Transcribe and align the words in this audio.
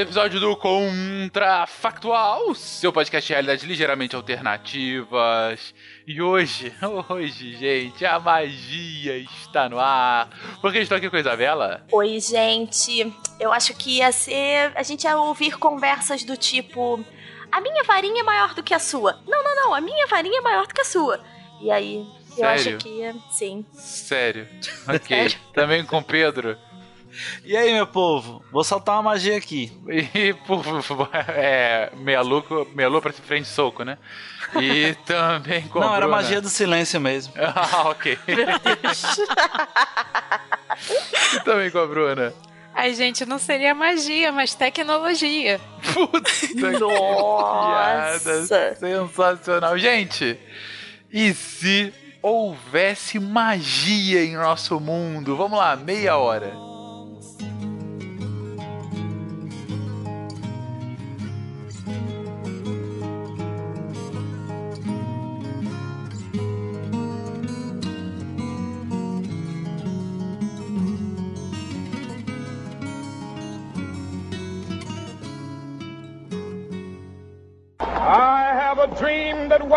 episódio 0.00 0.40
do 0.40 0.56
Contrafactual, 0.56 2.54
seu 2.54 2.92
podcast 2.92 3.26
de 3.26 3.32
realidade 3.34 3.66
ligeiramente 3.66 4.16
alternativas. 4.16 5.74
E 6.06 6.22
hoje, 6.22 6.72
hoje, 7.08 7.56
gente, 7.56 8.06
a 8.06 8.18
magia 8.18 9.18
está 9.18 9.68
no 9.68 9.78
ar. 9.78 10.28
Porque 10.60 10.78
estou 10.78 10.96
aqui 10.96 11.10
com 11.10 11.16
a 11.16 11.20
Isabela. 11.20 11.86
Oi, 11.92 12.18
gente. 12.18 13.12
Eu 13.38 13.52
acho 13.52 13.74
que 13.74 13.98
ia 13.98 14.10
ser. 14.10 14.72
A 14.74 14.82
gente 14.82 15.04
ia 15.04 15.18
ouvir 15.18 15.58
conversas 15.58 16.24
do 16.24 16.36
tipo. 16.36 17.04
A 17.52 17.60
minha 17.60 17.84
varinha 17.84 18.20
é 18.20 18.24
maior 18.24 18.54
do 18.54 18.62
que 18.62 18.72
a 18.72 18.78
sua. 18.78 19.18
Não, 19.26 19.44
não, 19.44 19.56
não. 19.56 19.74
A 19.74 19.80
minha 19.80 20.06
varinha 20.06 20.38
é 20.38 20.42
maior 20.42 20.66
do 20.66 20.74
que 20.74 20.80
a 20.80 20.84
sua. 20.84 21.20
E 21.60 21.70
aí, 21.70 22.06
eu 22.30 22.36
Sério? 22.36 22.54
acho 22.54 22.76
que 22.78 22.88
ia. 22.88 23.14
Sim. 23.30 23.66
Sério. 23.74 24.48
Ok. 24.88 25.16
Sério? 25.16 25.38
Também 25.52 25.84
com 25.84 26.02
Pedro. 26.02 26.56
E 27.44 27.56
aí, 27.56 27.72
meu 27.72 27.86
povo? 27.86 28.44
Vou 28.52 28.62
soltar 28.64 28.94
uma 28.96 29.02
magia 29.02 29.36
aqui. 29.36 29.72
E, 30.14 30.32
por 30.46 30.62
favor, 30.82 31.08
é. 31.28 31.90
Meia 31.96 32.20
lua, 32.20 32.44
meia 32.74 32.88
lua 32.88 33.00
pra 33.00 33.12
frente 33.12 33.48
soco, 33.48 33.82
né? 33.82 33.98
E 34.60 34.94
também 35.06 35.62
com 35.68 35.78
a 35.78 35.82
Não, 35.82 35.94
era 35.94 36.06
Bruna. 36.06 36.16
magia 36.22 36.40
do 36.40 36.48
silêncio 36.48 37.00
mesmo. 37.00 37.32
Ah, 37.42 37.88
ok. 37.90 38.18
e 41.34 41.40
também 41.40 41.70
com 41.70 41.78
a 41.78 41.86
Bruna. 41.86 42.32
Ai, 42.74 42.94
gente, 42.94 43.26
não 43.26 43.38
seria 43.38 43.74
magia, 43.74 44.30
mas 44.32 44.54
tecnologia. 44.54 45.60
Puta 45.92 46.30
Nossa. 46.78 48.46
sensacional. 48.46 49.76
Gente, 49.76 50.38
e 51.12 51.34
se 51.34 51.92
houvesse 52.22 53.18
magia 53.18 54.24
em 54.24 54.34
nosso 54.36 54.78
mundo? 54.78 55.36
Vamos 55.36 55.58
lá, 55.58 55.74
meia 55.76 56.16
hora. 56.16 56.54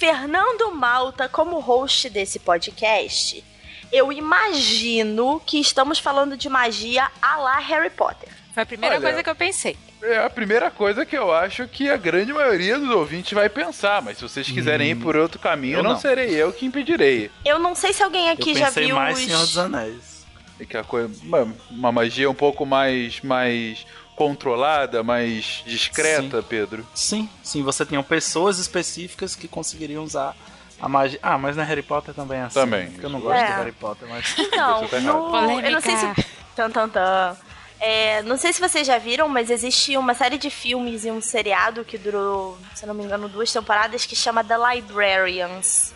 Fernando 0.00 0.74
Malta 0.74 1.28
como 1.28 1.58
host 1.60 2.08
desse 2.08 2.38
podcast, 2.38 3.44
eu 3.92 4.10
imagino 4.10 5.42
que 5.44 5.60
estamos 5.60 5.98
falando 5.98 6.38
de 6.38 6.48
magia 6.48 7.10
a 7.20 7.36
la 7.36 7.58
Harry 7.58 7.90
Potter. 7.90 8.30
Foi 8.54 8.62
a 8.62 8.66
primeira 8.66 8.94
Olha, 8.94 9.02
coisa 9.02 9.22
que 9.22 9.28
eu 9.28 9.34
pensei. 9.34 9.76
É 10.02 10.24
a 10.24 10.30
primeira 10.30 10.70
coisa 10.70 11.04
que 11.04 11.14
eu 11.14 11.30
acho 11.30 11.68
que 11.68 11.90
a 11.90 11.98
grande 11.98 12.32
maioria 12.32 12.78
dos 12.78 12.88
ouvintes 12.88 13.34
vai 13.34 13.50
pensar, 13.50 14.00
mas 14.00 14.16
se 14.16 14.22
vocês 14.22 14.50
quiserem 14.50 14.92
ir 14.92 14.94
por 14.94 15.16
outro 15.16 15.38
caminho, 15.38 15.80
eu 15.80 15.82
não, 15.82 15.90
não. 15.90 16.00
serei 16.00 16.30
eu 16.30 16.50
que 16.50 16.64
impedirei. 16.64 17.30
Eu 17.44 17.58
não 17.58 17.74
sei 17.74 17.92
se 17.92 18.02
alguém 18.02 18.28
Eu 18.28 18.32
aqui 18.32 18.54
já 18.54 18.68
pensei 18.68 18.86
viu 18.86 18.96
mais 18.96 19.18
os... 19.18 19.24
Senhor 19.26 19.40
dos 19.40 19.58
Anéis. 19.58 20.26
É 20.58 20.64
que 20.64 20.78
a 20.78 20.82
coisa, 20.82 21.14
uma, 21.22 21.54
uma 21.70 21.92
magia 21.92 22.30
um 22.30 22.34
pouco 22.34 22.64
mais, 22.64 23.20
mais 23.20 23.84
controlada, 24.20 25.02
mais 25.02 25.62
discreta, 25.64 26.42
Pedro. 26.42 26.86
Sim, 26.94 27.26
sim, 27.42 27.62
você 27.62 27.86
tinha 27.86 28.02
pessoas 28.02 28.58
específicas 28.58 29.34
que 29.34 29.48
conseguiriam 29.48 30.04
usar 30.04 30.36
a 30.78 30.86
magia. 30.86 31.18
Ah, 31.22 31.38
mas 31.38 31.56
na 31.56 31.62
Harry 31.62 31.80
Potter 31.82 32.12
também 32.12 32.38
é 32.38 32.42
assim. 32.42 32.60
Também. 32.60 32.90
Porque 32.90 33.06
eu 33.06 33.08
não 33.08 33.18
gosto 33.18 33.38
É. 33.40 33.46
de 33.46 33.52
Harry 33.52 33.72
Potter, 33.72 34.06
mas. 34.10 34.34
Então, 34.38 34.80
Você 34.80 34.96
tá 34.96 35.00
no... 35.00 35.60
eu 35.62 35.72
não 35.72 35.80
sei 35.80 35.96
se... 35.96 36.26
Tan, 36.54 36.70
tan, 36.70 36.90
tan. 36.90 37.34
É, 37.80 38.22
não 38.24 38.36
sei 38.36 38.52
se 38.52 38.60
vocês 38.60 38.86
já 38.86 38.98
viram, 38.98 39.26
mas 39.26 39.48
existe 39.48 39.96
uma 39.96 40.12
série 40.12 40.36
de 40.36 40.50
filmes 40.50 41.06
e 41.06 41.10
um 41.10 41.22
seriado 41.22 41.82
que 41.82 41.96
durou, 41.96 42.58
se 42.74 42.84
eu 42.84 42.88
não 42.88 42.94
me 42.94 43.02
engano, 43.04 43.26
duas 43.26 43.50
temporadas 43.50 44.04
que 44.04 44.14
chama 44.14 44.44
The 44.44 44.56
Librarians. 44.74 45.94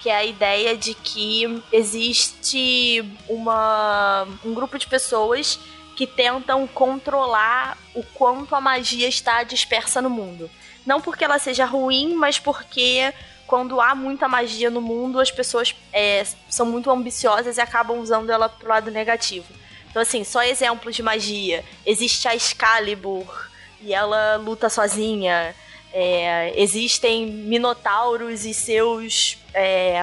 Que 0.00 0.08
é 0.08 0.16
a 0.16 0.24
ideia 0.24 0.74
de 0.74 0.94
que 0.94 1.62
existe 1.70 3.04
uma, 3.28 4.26
um 4.42 4.54
grupo 4.54 4.78
de 4.78 4.86
pessoas 4.86 5.60
que 5.98 6.06
tentam 6.06 6.64
controlar 6.68 7.76
o 7.92 8.04
quanto 8.04 8.54
a 8.54 8.60
magia 8.60 9.08
está 9.08 9.42
dispersa 9.42 10.00
no 10.00 10.08
mundo. 10.08 10.48
Não 10.86 11.00
porque 11.00 11.24
ela 11.24 11.40
seja 11.40 11.64
ruim, 11.64 12.14
mas 12.14 12.38
porque 12.38 13.12
quando 13.48 13.80
há 13.80 13.96
muita 13.96 14.28
magia 14.28 14.70
no 14.70 14.80
mundo, 14.80 15.18
as 15.18 15.32
pessoas 15.32 15.74
é, 15.92 16.24
são 16.48 16.66
muito 16.66 16.88
ambiciosas 16.88 17.56
e 17.56 17.60
acabam 17.60 17.98
usando 17.98 18.30
ela 18.30 18.48
pro 18.48 18.68
lado 18.68 18.92
negativo. 18.92 19.52
Então, 19.90 20.00
assim, 20.00 20.22
só 20.22 20.40
exemplos 20.44 20.94
de 20.94 21.02
magia. 21.02 21.64
Existe 21.84 22.28
a 22.28 22.36
Excalibur 22.36 23.50
e 23.80 23.92
ela 23.92 24.36
luta 24.36 24.70
sozinha. 24.70 25.52
É, 25.92 26.52
existem 26.54 27.26
minotauros 27.26 28.44
e 28.44 28.54
seus 28.54 29.36
é, 29.52 29.98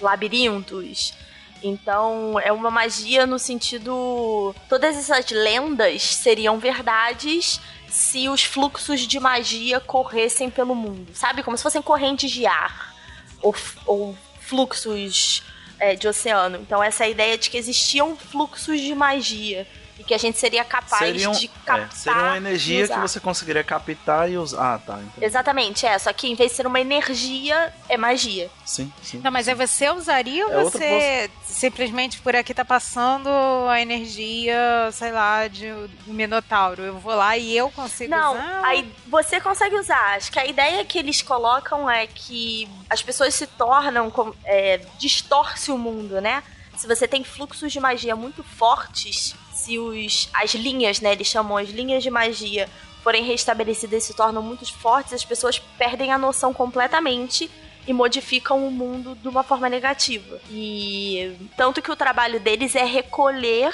labirintos. 0.00 1.14
Então, 1.62 2.38
é 2.40 2.52
uma 2.52 2.70
magia 2.70 3.26
no 3.26 3.38
sentido. 3.38 4.54
Todas 4.68 4.96
essas 4.96 5.30
lendas 5.30 6.02
seriam 6.02 6.58
verdades 6.58 7.60
se 7.88 8.28
os 8.28 8.44
fluxos 8.44 9.00
de 9.00 9.18
magia 9.18 9.80
corressem 9.80 10.50
pelo 10.50 10.74
mundo. 10.74 11.14
Sabe? 11.14 11.42
Como 11.42 11.56
se 11.56 11.62
fossem 11.62 11.82
correntes 11.82 12.30
de 12.30 12.46
ar. 12.46 12.94
Ou, 13.42 13.54
ou 13.86 14.16
fluxos 14.40 15.42
é, 15.78 15.94
de 15.94 16.08
oceano. 16.08 16.58
Então, 16.58 16.82
essa 16.82 17.04
é 17.04 17.10
ideia 17.10 17.36
de 17.36 17.50
que 17.50 17.56
existiam 17.56 18.16
fluxos 18.16 18.80
de 18.80 18.94
magia. 18.94 19.66
E 19.98 20.04
que 20.04 20.12
a 20.12 20.18
gente 20.18 20.38
seria 20.38 20.64
capaz 20.64 20.98
Seriam, 20.98 21.32
de 21.32 21.46
é, 21.46 21.50
captar. 21.64 21.92
seria 21.92 22.22
uma 22.22 22.36
energia 22.36 22.86
que 22.86 22.98
você 22.98 23.18
conseguiria 23.18 23.64
captar 23.64 24.30
e 24.30 24.36
usar. 24.36 24.74
Ah, 24.74 24.78
tá. 24.78 24.94
entendi. 25.00 25.24
Exatamente, 25.24 25.86
é. 25.86 25.98
Só 25.98 26.12
que 26.12 26.26
em 26.28 26.34
vez 26.34 26.50
de 26.50 26.56
ser 26.58 26.66
uma 26.66 26.80
energia, 26.80 27.72
é 27.88 27.96
magia. 27.96 28.50
Sim, 28.64 28.92
sim. 29.02 29.20
Não, 29.24 29.30
mas 29.30 29.48
é 29.48 29.54
você 29.54 29.88
usaria 29.90 30.46
ou 30.46 30.52
É 30.60 30.64
você 30.64 31.30
simplesmente 31.44 32.20
por 32.20 32.36
aqui 32.36 32.52
tá 32.52 32.64
passando 32.64 33.28
a 33.70 33.80
energia, 33.80 34.90
sei 34.92 35.12
lá, 35.12 35.48
de 35.48 35.66
um 36.06 36.12
minotauro? 36.12 36.82
Eu 36.82 36.98
vou 36.98 37.14
lá 37.14 37.36
e 37.38 37.56
eu 37.56 37.70
consigo 37.70 38.10
Não, 38.10 38.34
usar? 38.34 38.60
aí 38.64 38.92
você 39.06 39.40
consegue 39.40 39.76
usar. 39.76 40.16
Acho 40.16 40.30
que 40.30 40.38
a 40.38 40.46
ideia 40.46 40.84
que 40.84 40.98
eles 40.98 41.22
colocam 41.22 41.88
é 41.90 42.06
que 42.06 42.68
as 42.90 43.02
pessoas 43.02 43.34
se 43.34 43.46
tornam. 43.46 44.12
É, 44.44 44.80
distorce 44.98 45.70
o 45.70 45.78
mundo, 45.78 46.20
né? 46.20 46.42
Se 46.76 46.86
você 46.86 47.08
tem 47.08 47.24
fluxos 47.24 47.72
de 47.72 47.80
magia 47.80 48.14
muito 48.14 48.42
fortes, 48.42 49.34
se 49.66 49.78
os, 49.78 50.28
as 50.32 50.54
linhas, 50.54 51.00
né? 51.00 51.12
Eles 51.12 51.26
chamam 51.26 51.56
as 51.56 51.68
linhas 51.68 52.02
de 52.02 52.10
magia 52.10 52.68
forem 53.02 53.22
restabelecidas 53.22 54.02
e 54.02 54.06
se 54.06 54.14
tornam 54.14 54.42
muito 54.42 54.66
fortes, 54.72 55.12
as 55.12 55.24
pessoas 55.24 55.60
perdem 55.78 56.12
a 56.12 56.18
noção 56.18 56.52
completamente 56.52 57.48
e 57.86 57.92
modificam 57.92 58.66
o 58.66 58.70
mundo 58.70 59.14
de 59.14 59.28
uma 59.28 59.44
forma 59.44 59.68
negativa. 59.68 60.40
E 60.50 61.36
tanto 61.56 61.80
que 61.80 61.90
o 61.90 61.94
trabalho 61.94 62.40
deles 62.40 62.74
é 62.74 62.84
recolher 62.84 63.72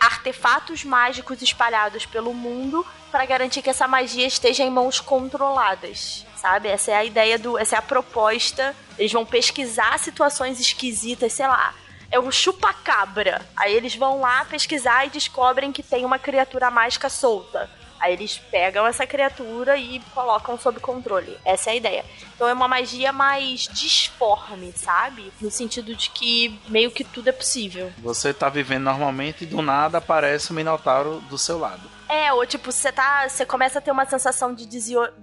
artefatos 0.00 0.84
mágicos 0.84 1.42
espalhados 1.42 2.06
pelo 2.06 2.32
mundo 2.32 2.86
para 3.10 3.26
garantir 3.26 3.60
que 3.60 3.70
essa 3.70 3.86
magia 3.86 4.26
esteja 4.26 4.64
em 4.64 4.70
mãos 4.70 5.00
controladas, 5.00 6.24
sabe? 6.36 6.68
Essa 6.68 6.92
é 6.92 6.94
a 6.94 7.04
ideia 7.04 7.38
do, 7.38 7.58
essa 7.58 7.76
é 7.76 7.78
a 7.78 7.82
proposta. 7.82 8.74
Eles 8.98 9.12
vão 9.12 9.26
pesquisar 9.26 9.98
situações 9.98 10.58
esquisitas, 10.58 11.34
sei 11.34 11.46
lá. 11.46 11.74
É 12.16 12.18
um 12.18 12.32
chupa-cabra. 12.32 13.42
Aí 13.54 13.74
eles 13.74 13.94
vão 13.94 14.22
lá 14.22 14.42
pesquisar 14.46 15.04
e 15.04 15.10
descobrem 15.10 15.70
que 15.70 15.82
tem 15.82 16.02
uma 16.02 16.18
criatura 16.18 16.70
mágica 16.70 17.10
solta. 17.10 17.68
Aí 18.00 18.14
eles 18.14 18.38
pegam 18.38 18.86
essa 18.86 19.06
criatura 19.06 19.76
e 19.76 20.00
colocam 20.14 20.58
sob 20.58 20.80
controle. 20.80 21.36
Essa 21.44 21.68
é 21.68 21.72
a 21.74 21.76
ideia. 21.76 22.04
Então 22.34 22.48
é 22.48 22.54
uma 22.54 22.66
magia 22.66 23.12
mais 23.12 23.68
disforme, 23.70 24.72
sabe? 24.74 25.30
No 25.42 25.50
sentido 25.50 25.94
de 25.94 26.08
que 26.08 26.58
meio 26.68 26.90
que 26.90 27.04
tudo 27.04 27.28
é 27.28 27.32
possível. 27.32 27.92
Você 27.98 28.32
tá 28.32 28.48
vivendo 28.48 28.84
normalmente 28.84 29.44
e 29.44 29.46
do 29.46 29.60
nada 29.60 29.98
aparece 29.98 30.52
o 30.52 30.54
Minotauro 30.54 31.20
do 31.28 31.36
seu 31.36 31.58
lado. 31.58 31.82
É, 32.08 32.32
ou 32.32 32.46
tipo, 32.46 32.72
você 32.72 32.90
tá. 32.90 33.28
Você 33.28 33.44
começa 33.44 33.78
a 33.78 33.82
ter 33.82 33.90
uma 33.90 34.06
sensação 34.06 34.54
de 34.54 34.64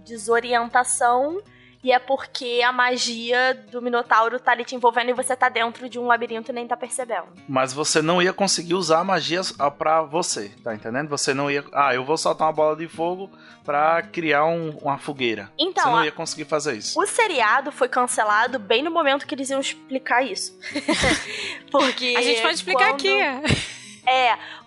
desorientação 0.05 1.41
E 1.83 1.91
é 1.91 1.99
porque 1.99 2.61
a 2.65 2.71
magia 2.71 3.53
do 3.69 3.81
Minotauro 3.81 4.39
tá 4.39 4.51
ali 4.53 4.63
te 4.63 4.73
envolvendo 4.75 5.09
e 5.09 5.13
você 5.13 5.35
tá 5.35 5.49
dentro 5.49 5.89
de 5.89 5.99
um 5.99 6.05
labirinto 6.07 6.49
e 6.51 6.53
nem 6.53 6.65
tá 6.65 6.77
percebendo. 6.77 7.25
Mas 7.47 7.73
você 7.73 8.01
não 8.01 8.21
ia 8.21 8.31
conseguir 8.31 8.73
usar 8.73 8.99
a 8.99 9.03
magia 9.03 9.41
pra 9.77 10.01
você, 10.01 10.49
tá 10.63 10.73
entendendo? 10.73 11.09
Você 11.09 11.33
não 11.33 11.51
ia. 11.51 11.63
Ah, 11.73 11.93
eu 11.93 12.05
vou 12.05 12.17
soltar 12.17 12.47
uma 12.47 12.53
bola 12.53 12.75
de 12.77 12.87
fogo 12.87 13.29
pra 13.65 14.01
criar 14.01 14.45
um- 14.45 14.77
uma 14.81 14.97
fogueira. 14.97 15.51
Então, 15.59 15.83
você 15.83 15.89
não 15.89 15.97
a- 15.99 16.05
ia 16.05 16.11
conseguir 16.11 16.45
fazer 16.45 16.77
isso. 16.77 16.97
O 16.99 17.05
seriado 17.05 17.71
foi 17.71 17.89
cancelado 17.89 18.57
bem 18.59 18.81
no 18.81 18.89
momento 18.91 19.27
que 19.27 19.35
eles 19.35 19.49
iam 19.49 19.59
explicar 19.59 20.21
isso. 20.23 20.57
porque. 21.71 22.13
A 22.17 22.21
gente 22.21 22.41
pode 22.41 22.55
explicar 22.55 22.89
quando- 22.93 23.07
aqui. 23.07 23.73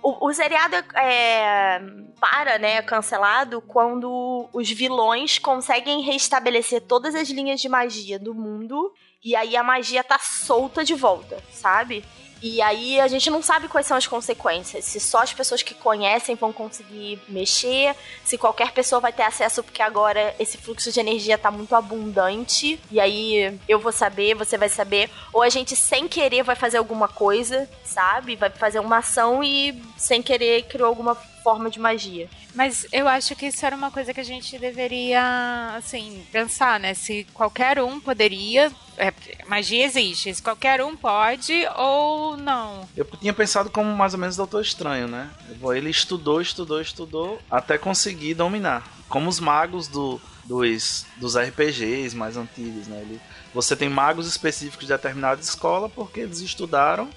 O, 0.02 0.28
o 0.28 0.32
seriado 0.32 0.76
é, 0.94 1.80
para, 2.20 2.58
né, 2.58 2.82
cancelado 2.82 3.60
quando 3.60 4.48
os 4.52 4.70
vilões 4.70 5.38
conseguem 5.38 6.02
restabelecer 6.02 6.82
todas 6.82 7.14
as 7.14 7.28
linhas 7.28 7.60
de 7.60 7.68
magia 7.68 8.18
do 8.18 8.34
mundo 8.34 8.92
e 9.24 9.34
aí 9.34 9.56
a 9.56 9.62
magia 9.62 10.04
tá 10.04 10.18
solta 10.18 10.84
de 10.84 10.94
volta, 10.94 11.42
sabe? 11.52 12.04
E 12.42 12.60
aí 12.60 13.00
a 13.00 13.08
gente 13.08 13.30
não 13.30 13.42
sabe 13.42 13.68
quais 13.68 13.86
são 13.86 13.96
as 13.96 14.06
consequências. 14.06 14.84
Se 14.84 15.00
só 15.00 15.22
as 15.22 15.32
pessoas 15.32 15.62
que 15.62 15.74
conhecem 15.74 16.34
vão 16.34 16.52
conseguir 16.52 17.20
mexer, 17.28 17.94
se 18.24 18.36
qualquer 18.36 18.72
pessoa 18.72 19.00
vai 19.00 19.12
ter 19.12 19.22
acesso, 19.22 19.62
porque 19.62 19.82
agora 19.82 20.34
esse 20.38 20.58
fluxo 20.58 20.92
de 20.92 21.00
energia 21.00 21.38
tá 21.38 21.50
muito 21.50 21.74
abundante. 21.74 22.80
E 22.90 23.00
aí 23.00 23.58
eu 23.68 23.78
vou 23.78 23.92
saber, 23.92 24.34
você 24.34 24.58
vai 24.58 24.68
saber. 24.68 25.10
Ou 25.32 25.42
a 25.42 25.48
gente 25.48 25.74
sem 25.74 26.06
querer 26.06 26.42
vai 26.42 26.56
fazer 26.56 26.78
alguma 26.78 27.08
coisa, 27.08 27.68
sabe? 27.84 28.36
Vai 28.36 28.50
fazer 28.50 28.80
uma 28.80 28.98
ação 28.98 29.42
e 29.42 29.82
sem 29.96 30.22
querer 30.22 30.64
criou 30.64 30.88
alguma 30.88 31.16
forma 31.46 31.70
de 31.70 31.78
magia. 31.78 32.28
Mas 32.56 32.88
eu 32.90 33.06
acho 33.06 33.36
que 33.36 33.46
isso 33.46 33.64
era 33.64 33.76
uma 33.76 33.88
coisa 33.88 34.12
que 34.12 34.18
a 34.18 34.24
gente 34.24 34.58
deveria, 34.58 35.76
assim, 35.76 36.26
pensar, 36.32 36.80
né? 36.80 36.92
Se 36.92 37.24
qualquer 37.32 37.78
um 37.78 38.00
poderia. 38.00 38.72
É, 38.98 39.12
magia 39.46 39.84
existe. 39.84 40.34
Se 40.34 40.42
qualquer 40.42 40.82
um 40.82 40.96
pode 40.96 41.54
ou 41.76 42.36
não. 42.36 42.88
Eu 42.96 43.04
tinha 43.04 43.32
pensado 43.32 43.70
como 43.70 43.94
mais 43.94 44.12
ou 44.12 44.18
menos 44.18 44.34
Doutor 44.34 44.60
Estranho, 44.60 45.06
né? 45.06 45.30
Ele 45.76 45.88
estudou, 45.88 46.40
estudou, 46.40 46.80
estudou 46.80 47.38
até 47.48 47.78
conseguir 47.78 48.34
dominar. 48.34 48.82
Como 49.08 49.28
os 49.28 49.38
magos 49.38 49.86
do, 49.86 50.20
dos, 50.44 51.06
dos 51.16 51.36
RPGs 51.36 52.16
mais 52.16 52.36
antigos, 52.36 52.88
né? 52.88 53.00
Ele, 53.02 53.20
você 53.54 53.76
tem 53.76 53.88
magos 53.88 54.26
específicos 54.26 54.88
de 54.88 54.92
determinada 54.92 55.40
escola 55.40 55.88
porque 55.88 56.18
eles 56.18 56.40
estudaram, 56.40 57.08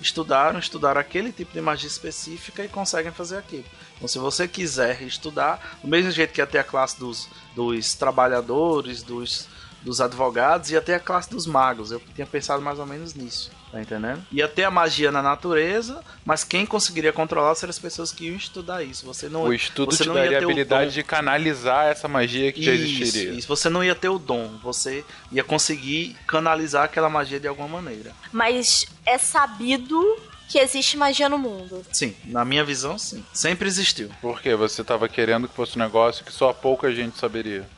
estudaram, 0.00 0.58
estudaram 0.58 1.00
aquele 1.00 1.32
tipo 1.32 1.52
de 1.52 1.60
magia 1.60 1.88
específica 1.88 2.64
e 2.64 2.68
conseguem 2.68 3.12
fazer 3.12 3.36
aquilo. 3.36 3.64
Então, 3.96 4.08
se 4.08 4.18
você 4.18 4.46
quiser 4.46 5.02
estudar, 5.02 5.78
do 5.82 5.88
mesmo 5.88 6.10
jeito 6.10 6.32
que 6.32 6.44
ter 6.46 6.58
a 6.58 6.64
classe 6.64 6.98
dos, 6.98 7.28
dos 7.54 7.94
trabalhadores, 7.94 9.02
dos, 9.02 9.48
dos 9.82 10.00
advogados, 10.00 10.70
ia 10.70 10.80
ter 10.80 10.94
a 10.94 11.00
classe 11.00 11.30
dos 11.30 11.46
magos. 11.46 11.90
Eu 11.90 12.00
tinha 12.14 12.26
pensado 12.26 12.62
mais 12.62 12.78
ou 12.78 12.86
menos 12.86 13.14
nisso. 13.14 13.50
Tá 13.70 13.82
entendendo? 13.82 14.22
Ia 14.32 14.48
ter 14.48 14.64
a 14.64 14.70
magia 14.70 15.12
na 15.12 15.22
natureza, 15.22 16.02
mas 16.24 16.42
quem 16.42 16.64
conseguiria 16.64 17.12
controlar 17.12 17.54
seriam 17.54 17.70
as 17.70 17.78
pessoas 17.78 18.10
que 18.10 18.26
iam 18.26 18.36
estudar 18.36 18.82
isso. 18.82 19.04
Você 19.04 19.28
não, 19.28 19.42
O 19.42 19.52
estudo 19.52 19.94
você 19.94 20.04
te 20.04 20.08
não 20.08 20.16
ia 20.16 20.22
daria 20.22 20.38
a 20.38 20.42
habilidade 20.42 20.92
de 20.92 21.02
canalizar 21.02 21.86
essa 21.86 22.08
magia 22.08 22.50
que 22.50 22.62
já 22.62 22.72
existiria. 22.72 23.30
Isso, 23.30 23.38
isso, 23.40 23.48
você 23.48 23.68
não 23.68 23.84
ia 23.84 23.94
ter 23.94 24.08
o 24.08 24.18
dom, 24.18 24.58
você 24.62 25.04
ia 25.30 25.44
conseguir 25.44 26.16
canalizar 26.26 26.84
aquela 26.84 27.10
magia 27.10 27.38
de 27.38 27.46
alguma 27.46 27.68
maneira. 27.68 28.12
Mas 28.32 28.86
é 29.04 29.18
sabido 29.18 30.16
que 30.48 30.58
existe 30.58 30.96
magia 30.96 31.28
no 31.28 31.36
mundo. 31.36 31.84
Sim, 31.92 32.16
na 32.24 32.44
minha 32.44 32.64
visão, 32.64 32.98
sim. 32.98 33.22
Sempre 33.34 33.68
existiu. 33.68 34.10
Porque 34.22 34.54
você 34.54 34.82
tava 34.82 35.08
querendo 35.08 35.46
que 35.46 35.54
fosse 35.54 35.76
um 35.76 35.82
negócio 35.82 36.24
que 36.24 36.32
só 36.32 36.54
pouca 36.54 36.90
gente 36.90 37.18
saberia. 37.18 37.68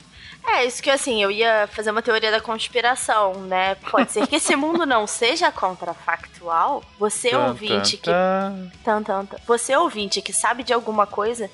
É, 0.53 0.65
isso 0.65 0.83
que 0.83 0.91
assim, 0.91 1.23
eu 1.23 1.31
ia 1.31 1.69
fazer 1.69 1.91
uma 1.91 2.03
teoria 2.03 2.31
da 2.31 2.41
conspiração, 2.41 3.35
né? 3.35 3.77
Pode 3.91 4.13
ser 4.13 4.27
que 4.27 4.37
esse 4.37 4.55
mundo 4.57 4.85
não 4.85 5.07
seja 5.07 5.51
contrafactual. 5.53 6.83
Você 6.99 7.31
Tan, 7.31 7.47
ouvinte 7.47 7.97
que 7.97 8.11
tan, 8.11 8.71
Tan, 8.85 9.03
tan, 9.03 9.27
tan. 9.27 9.37
Você 9.47 9.77
ouvinte 9.77 10.21
que 10.21 10.33
sabe 10.33 10.63
de 10.63 10.73
alguma 10.73 11.07
coisa, 11.07 11.51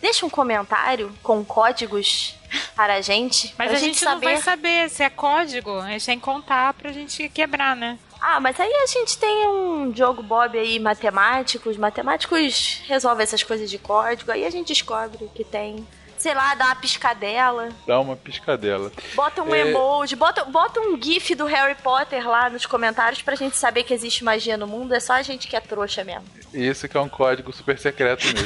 deixa 0.00 0.26
um 0.26 0.30
comentário 0.30 1.12
com 1.22 1.44
códigos 1.44 2.34
para 2.74 2.94
a 2.94 3.00
gente. 3.00 3.54
Mas 3.56 3.68
pra 3.68 3.76
a 3.76 3.80
gente 3.80 4.04
não 4.04 4.20
vai 4.20 4.36
saber 4.38 4.88
se 4.90 5.02
é 5.02 5.10
código. 5.10 5.78
A 5.78 5.90
gente 5.90 6.06
tem 6.06 6.18
que 6.18 6.24
contar 6.24 6.74
pra 6.74 6.92
gente 6.92 7.28
quebrar, 7.28 7.76
né? 7.76 7.98
Ah, 8.20 8.38
mas 8.38 8.60
aí 8.60 8.70
a 8.70 8.86
gente 8.86 9.16
tem 9.16 9.48
um 9.48 9.90
Diogo 9.90 10.22
Bob 10.22 10.58
aí, 10.58 10.78
matemático. 10.78 11.70
Os 11.70 11.76
matemáticos 11.78 12.82
resolvem 12.86 13.22
essas 13.22 13.42
coisas 13.42 13.70
de 13.70 13.78
código. 13.78 14.30
Aí 14.30 14.44
a 14.44 14.50
gente 14.50 14.68
descobre 14.68 15.30
que 15.34 15.42
tem. 15.44 15.86
Sei 16.20 16.34
lá, 16.34 16.54
dá 16.54 16.66
uma 16.66 16.76
piscadela. 16.76 17.70
Dá 17.86 17.98
uma 17.98 18.14
piscadela. 18.14 18.92
Bota 19.14 19.42
um 19.42 19.54
É. 19.54 19.60
emoji, 19.70 20.14
bota, 20.16 20.44
bota 20.44 20.78
um 20.80 21.00
gif 21.02 21.34
do 21.34 21.46
Harry 21.46 21.74
Potter 21.82 22.28
lá 22.28 22.50
nos 22.50 22.66
comentários 22.66 23.22
pra 23.22 23.34
gente 23.34 23.56
saber 23.56 23.84
que 23.84 23.94
existe 23.94 24.22
magia 24.22 24.56
no 24.58 24.66
mundo. 24.66 24.92
É 24.94 25.00
só 25.00 25.14
a 25.14 25.22
gente 25.22 25.48
que 25.48 25.56
é 25.56 25.60
trouxa 25.60 26.04
mesmo. 26.04 26.24
Isso 26.52 26.86
que 26.88 26.96
é 26.96 27.00
um 27.00 27.08
código 27.08 27.52
super 27.52 27.78
secreto 27.78 28.24
mesmo? 28.26 28.44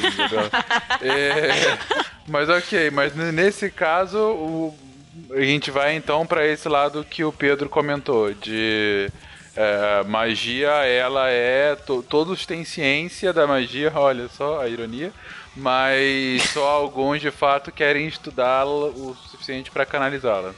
É, 1.01 1.77
mas 2.27 2.47
ok, 2.49 2.89
mas 2.91 3.13
nesse 3.15 3.69
caso 3.69 4.17
o- 4.19 4.77
a 5.31 5.41
gente 5.41 5.69
vai 5.69 5.95
então 5.95 6.25
pra 6.25 6.45
esse 6.47 6.67
lado 6.69 7.03
que 7.03 7.23
o 7.23 7.31
Pedro 7.31 7.67
comentou 7.69 8.33
de 8.33 9.09
é, 9.55 10.03
magia, 10.03 10.69
ela 10.85 11.29
é 11.29 11.75
to- 11.75 12.03
todos 12.03 12.45
têm 12.45 12.63
ciência 12.65 13.31
da 13.33 13.45
magia, 13.47 13.91
olha 13.95 14.27
só 14.29 14.61
a 14.61 14.67
ironia, 14.67 15.11
mas 15.55 16.41
só 16.49 16.67
alguns 16.67 17.21
de 17.21 17.31
fato 17.31 17.71
querem 17.71 18.07
estudá-la 18.07 18.87
o 18.87 19.15
suficiente 19.29 19.71
pra 19.71 19.85
canalizá-la. 19.85 20.53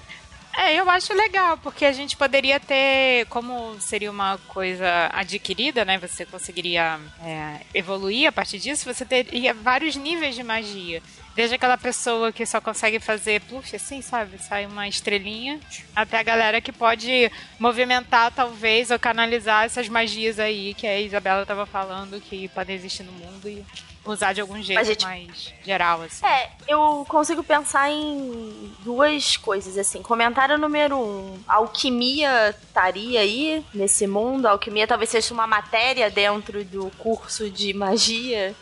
É, 0.58 0.74
eu 0.74 0.90
acho 0.90 1.14
legal, 1.14 1.56
porque 1.60 1.86
a 1.86 1.92
gente 1.92 2.18
poderia 2.18 2.60
ter, 2.60 3.28
como 3.28 3.80
seria 3.80 4.10
uma 4.10 4.40
coisa 4.48 5.08
adquirida, 5.14 5.86
né? 5.86 6.00
Você 6.00 6.26
conseguiria 6.26 7.00
é, 7.24 7.62
evoluir 7.76 8.28
a 8.28 8.32
partir 8.32 8.58
disso, 8.58 8.92
você 8.92 9.06
teria 9.06 9.54
vários 9.54 9.96
níveis 9.96 10.34
de 10.34 10.42
magia. 10.42 11.04
Desde 11.38 11.54
aquela 11.54 11.78
pessoa 11.78 12.32
que 12.32 12.44
só 12.48 12.60
consegue 12.60 13.00
fazer 13.00 13.42
puxa, 13.42 13.76
assim, 13.76 14.02
sabe? 14.02 14.40
Sai 14.40 14.66
uma 14.66 14.88
estrelinha, 14.88 15.60
até 15.96 16.18
a 16.18 16.24
galera 16.24 16.60
que 16.60 16.72
pode 16.72 17.32
movimentar, 17.60 18.32
talvez, 18.32 18.90
ou 18.90 18.98
canalizar 18.98 19.64
essas 19.66 19.88
magias 19.88 20.40
aí 20.40 20.74
que 20.74 20.88
a 20.88 21.00
Isabela 21.00 21.46
tava 21.46 21.68
falando, 21.68 22.20
que 22.20 22.48
podem 22.48 22.76
existir 22.76 23.04
no 23.04 23.12
mundo 23.12 23.48
e 23.48 23.64
usar 24.04 24.34
de 24.34 24.42
algum 24.42 24.60
jeito 24.64 24.84
gente- 24.84 25.06
mais 25.06 25.54
geral, 25.64 26.02
assim. 26.02 26.26
É, 26.26 26.50
eu 26.68 27.06
consigo 27.08 27.44
pensar 27.44 27.92
em 27.92 28.74
duas 28.80 29.38
coisas, 29.38 29.78
assim. 29.78 30.02
Comentário 30.02 30.58
número 30.58 30.98
um: 30.98 31.38
a 31.48 31.58
alquimia 31.58 32.50
estaria 32.50 33.20
aí 33.20 33.64
nesse 33.76 34.08
mundo? 34.08 34.48
A 34.48 34.52
alquimia 34.52 34.88
talvez 34.88 35.12
seja 35.12 35.32
uma 35.36 35.46
matéria 35.46 36.10
dentro 36.10 36.66
do 36.66 36.90
curso 36.98 37.48
de 37.48 37.74
magia. 37.76 38.56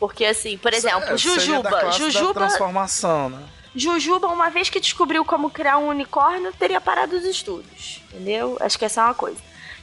Porque, 0.00 0.24
assim, 0.24 0.56
por 0.56 0.72
exemplo, 0.72 1.10
É, 1.10 1.16
Jujuba. 1.16 1.92
Jujuba, 1.92 2.34
transformação, 2.34 3.28
né? 3.28 3.42
Jujuba, 3.76 4.26
uma 4.28 4.48
vez 4.48 4.70
que 4.70 4.80
descobriu 4.80 5.24
como 5.24 5.50
criar 5.50 5.78
um 5.78 5.88
unicórnio, 5.88 6.52
teria 6.58 6.80
parado 6.80 7.14
os 7.14 7.24
estudos. 7.24 8.00
Entendeu? 8.08 8.56
Acho 8.58 8.78
que 8.78 8.84
essa 8.86 9.02
é 9.02 9.04
uma 9.04 9.14
coisa. 9.14 9.38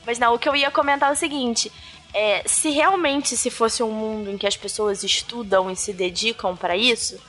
Mas 0.05 0.17
não, 0.17 0.33
o 0.33 0.39
que 0.39 0.49
eu 0.49 0.55
ia 0.55 0.71
comentar 0.71 1.09
é 1.09 1.13
o 1.13 1.15
seguinte: 1.15 1.71
é, 2.13 2.41
se 2.47 2.71
realmente 2.71 3.37
se 3.37 3.51
fosse 3.51 3.83
um 3.83 3.91
mundo 3.91 4.31
em 4.31 4.37
que 4.37 4.47
as 4.47 4.57
pessoas 4.57 5.03
estudam 5.03 5.69
e 5.69 5.75
se 5.75 5.93
dedicam 5.93 6.57
para 6.57 6.75
isso, 6.75 7.19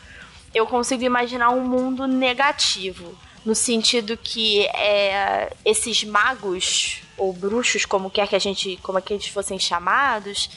eu 0.55 0.67
consigo 0.67 1.05
imaginar 1.05 1.51
um 1.51 1.61
mundo 1.61 2.07
negativo. 2.07 3.17
No 3.45 3.55
sentido 3.55 4.17
que 4.17 4.67
é, 4.67 5.53
esses 5.65 6.05
magos 6.05 7.03
ou 7.17 7.33
bruxos, 7.33 7.85
como 7.85 8.11
quer 8.11 8.27
que 8.29 8.37
a 8.37 8.39
gente, 8.39 8.79
como 8.83 8.99
é 8.99 9.01
que 9.01 9.13
eles 9.13 9.29
fossem 9.29 9.59
chamados, 9.59 10.51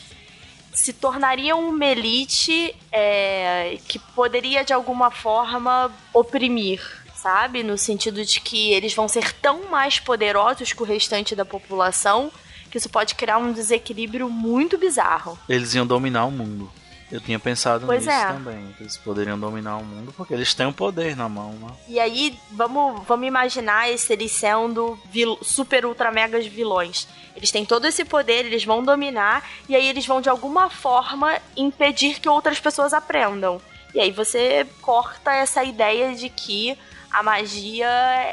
se 0.74 0.94
tornariam 0.94 1.68
uma 1.68 1.86
elite 1.86 2.76
é, 2.92 3.78
que 3.88 4.00
poderia 4.00 4.64
de 4.64 4.74
alguma 4.74 5.12
forma 5.12 5.92
oprimir, 6.14 6.82
sabe? 7.16 7.64
No 7.64 7.78
sentido 7.78 8.26
de 8.26 8.40
que 8.40 8.72
eles 8.72 8.94
vão 8.94 9.08
ser 9.08 9.34
tão 9.34 9.70
mais 9.70 10.00
poderosos 10.00 10.74
que 10.74 10.82
o 10.82 10.86
restante 10.86 11.36
da 11.36 11.46
população 11.46 12.32
que 12.72 12.78
isso 12.78 12.90
pode 12.90 13.16
criar 13.16 13.38
um 13.38 13.52
desequilíbrio 13.52 14.30
muito 14.30 14.78
bizarro. 14.78 15.38
Eles 15.48 15.76
iam 15.76 15.86
dominar 15.86 16.26
o 16.26 16.32
mundo. 16.32 16.72
Eu 17.12 17.20
tinha 17.20 17.38
pensado 17.38 17.86
Pois 17.86 18.06
nisso 18.06 18.18
é. 18.18 18.28
também. 18.32 18.74
que 18.78 18.84
Eles 18.84 18.96
poderiam 18.98 19.38
dominar 19.38 19.78
o 19.78 19.84
mundo 19.84 20.14
porque 20.16 20.34
eles 20.34 20.54
têm 20.54 20.66
o 20.68 20.74
poder 20.74 21.16
na 21.16 21.28
mão, 21.28 21.52
né? 21.54 21.68
E 21.88 22.00
aí, 22.00 22.40
vamos, 22.52 23.04
vamos 23.06 23.28
imaginar 23.28 23.90
eles 23.90 24.32
sendo 24.32 24.98
vil- 25.12 25.38
super 25.42 25.86
ultra 25.86 26.12
megas 26.12 26.46
vilões. 26.48 27.08
Eles 27.36 27.52
têm 27.52 27.66
todo 27.66 27.86
esse 27.86 28.06
poder, 28.06 28.46
eles 28.46 28.64
vão 28.64 28.84
dominar, 28.84 29.44
e 29.68 29.76
aí 29.76 29.88
eles 29.88 30.06
vão 30.06 30.22
de 30.22 30.30
alguma 30.30 30.70
forma 30.70 31.38
impedir 31.56 32.20
que 32.20 32.30
outras 32.30 32.60
pessoas 32.60 32.94
aprendam. 32.94 33.62
E 33.94 34.00
aí 34.00 34.12
você 34.12 34.66
corta 34.82 35.34
essa 35.34 35.64
ideia 35.64 36.16
de 36.16 36.30
que 36.30 36.78
a 37.12 37.22
magia 37.22 37.88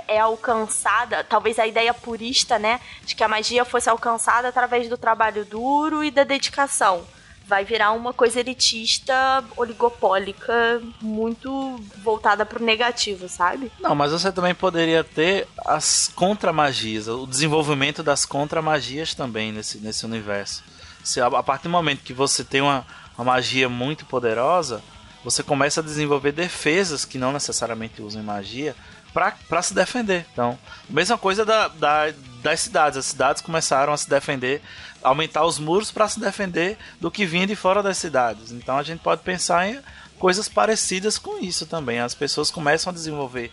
é 0.07 0.21
alcançada, 0.21 1.25
talvez 1.25 1.59
a 1.59 1.67
ideia 1.67 1.93
purista, 1.93 2.59
né? 2.61 2.81
De 3.03 3.17
que 3.17 3.25
a 3.25 3.29
magia 3.29 3.65
fosse 3.65 3.91
alcançada 3.91 4.49
através 4.49 4.89
do 4.89 4.97
trabalho 4.97 5.45
duro 5.45 6.05
e 6.05 6.11
da 6.13 6.23
dedicação. 6.23 7.05
Vai 7.49 7.65
virar 7.65 7.93
uma 7.93 8.13
coisa 8.13 8.39
elitista, 8.39 9.43
oligopólica, 9.57 10.83
muito 11.01 11.81
voltada 12.05 12.45
pro 12.45 12.63
negativo, 12.63 13.27
sabe? 13.27 13.73
Não, 13.81 13.95
mas 13.95 14.13
você 14.13 14.31
também 14.31 14.55
poderia 14.55 15.03
ter 15.03 15.49
as 15.65 16.13
contramagias, 16.15 17.09
o 17.09 17.27
desenvolvimento 17.27 18.03
das 18.03 18.27
contramagias 18.27 19.15
também 19.15 19.51
nesse, 19.51 19.79
nesse 19.79 20.05
universo. 20.05 20.63
Se 21.03 21.23
a, 21.23 21.43
partir 21.43 21.65
do 21.65 21.71
momento 21.71 22.05
que 22.05 22.13
você 22.13 22.45
tem 22.45 22.61
uma, 22.61 22.87
uma 23.17 23.25
magia 23.25 23.67
muito 23.67 24.05
poderosa, 24.05 24.83
você 25.25 25.43
começa 25.43 25.81
a 25.81 25.85
desenvolver 25.85 26.33
defesas 26.33 27.07
que 27.07 27.17
não 27.17 27.33
necessariamente 27.33 28.03
usam 28.03 28.23
magia 28.23 28.77
para 29.13 29.63
se 29.63 29.75
defender. 29.75 30.27
Então, 30.33 30.59
mesma 30.89 31.19
coisa 31.19 31.45
da, 31.45 31.69
da, 31.69 32.13
das 32.43 32.61
cidades. 32.61 32.99
As 32.99 33.07
cidades 33.07 33.43
começaram 33.43 33.93
a 33.93 33.97
se 33.97 34.09
defender, 34.09 34.63
aumentar 35.03 35.45
os 35.45 35.59
muros 35.59 35.91
para 35.91 36.09
se 36.09 36.21
defender 36.21 36.77
do 37.01 37.11
que 37.11 37.27
vinha 37.27 37.47
de 37.47 37.57
fora 37.57 37.83
das 37.83 37.99
cidades. 37.99 38.53
Então 38.53 38.79
a 38.79 38.83
gente 38.83 39.01
pode 39.01 39.23
pensar 39.23 39.69
em 39.69 39.81
coisas 40.19 40.49
parecidas 40.49 41.19
com 41.19 41.39
isso 41.39 41.67
também. 41.67 42.01
As 42.01 42.15
pessoas 42.15 42.51
começam 42.51 42.91
a 42.91 42.95
desenvolver 42.95 43.51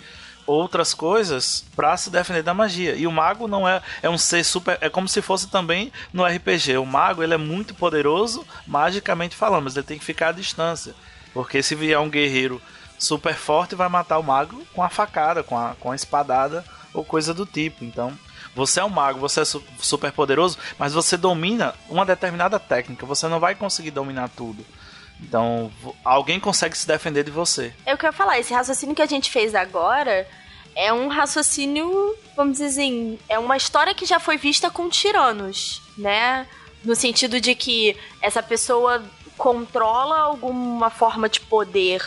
outras 0.47 0.93
coisas 0.93 1.65
para 1.75 1.97
se 1.97 2.09
defender 2.09 2.43
da 2.43 2.53
magia. 2.53 2.95
E 2.95 3.07
o 3.07 3.12
mago 3.12 3.47
não 3.47 3.67
é 3.67 3.81
é 4.01 4.09
um 4.09 4.17
ser 4.17 4.43
super, 4.43 4.77
é 4.79 4.89
como 4.89 5.07
se 5.07 5.21
fosse 5.21 5.47
também 5.47 5.91
no 6.13 6.24
RPG. 6.24 6.77
O 6.77 6.85
mago, 6.85 7.24
ele 7.24 7.33
é 7.33 7.38
muito 7.38 7.74
poderoso 7.74 8.45
magicamente 8.67 9.35
falando, 9.35 9.63
mas 9.63 9.75
ele 9.75 9.85
tem 9.85 9.97
que 9.97 10.05
ficar 10.05 10.29
à 10.29 10.31
distância. 10.31 10.93
Porque 11.33 11.62
se 11.62 11.75
vier 11.75 12.00
um 12.00 12.09
guerreiro 12.09 12.62
super 12.97 13.35
forte, 13.35 13.75
vai 13.75 13.89
matar 13.89 14.17
o 14.17 14.23
mago 14.23 14.65
com 14.73 14.83
a 14.83 14.89
facada, 14.89 15.43
com 15.43 15.57
a, 15.57 15.75
com 15.79 15.91
a 15.91 15.95
espadada 15.95 16.63
ou 16.93 17.03
coisa 17.03 17.33
do 17.33 17.45
tipo. 17.45 17.83
Então, 17.83 18.17
você 18.55 18.79
é 18.79 18.83
um 18.83 18.89
mago, 18.89 19.19
você 19.19 19.41
é 19.41 19.45
su 19.45 19.63
super 19.79 20.11
poderoso, 20.11 20.57
mas 20.79 20.93
você 20.93 21.17
domina 21.17 21.73
uma 21.89 22.05
determinada 22.05 22.59
técnica. 22.59 23.05
Você 23.05 23.27
não 23.27 23.39
vai 23.39 23.55
conseguir 23.55 23.91
dominar 23.91 24.29
tudo. 24.29 24.65
Então, 25.21 25.71
alguém 26.03 26.39
consegue 26.39 26.77
se 26.77 26.87
defender 26.87 27.23
de 27.23 27.31
você. 27.31 27.73
É 27.85 27.93
o 27.93 27.97
que 27.97 28.05
eu 28.05 28.09
ia 28.09 28.13
falar, 28.13 28.39
esse 28.39 28.53
raciocínio 28.53 28.95
que 28.95 29.01
a 29.01 29.07
gente 29.07 29.31
fez 29.31 29.55
agora 29.55 30.27
é 30.75 30.91
um 30.91 31.07
raciocínio, 31.07 32.15
vamos 32.35 32.53
dizer 32.53 32.65
assim, 32.65 33.17
é 33.29 33.39
uma 33.39 33.55
história 33.55 33.93
que 33.93 34.05
já 34.05 34.19
foi 34.19 34.37
vista 34.37 34.69
com 34.69 34.89
tiranos, 34.89 35.81
né? 35.97 36.45
No 36.83 36.95
sentido 36.95 37.39
de 37.39 37.55
que 37.55 37.97
essa 38.21 38.43
pessoa 38.43 39.03
controla 39.37 40.19
alguma 40.19 40.89
forma 40.89 41.29
de 41.29 41.39
poder, 41.39 42.01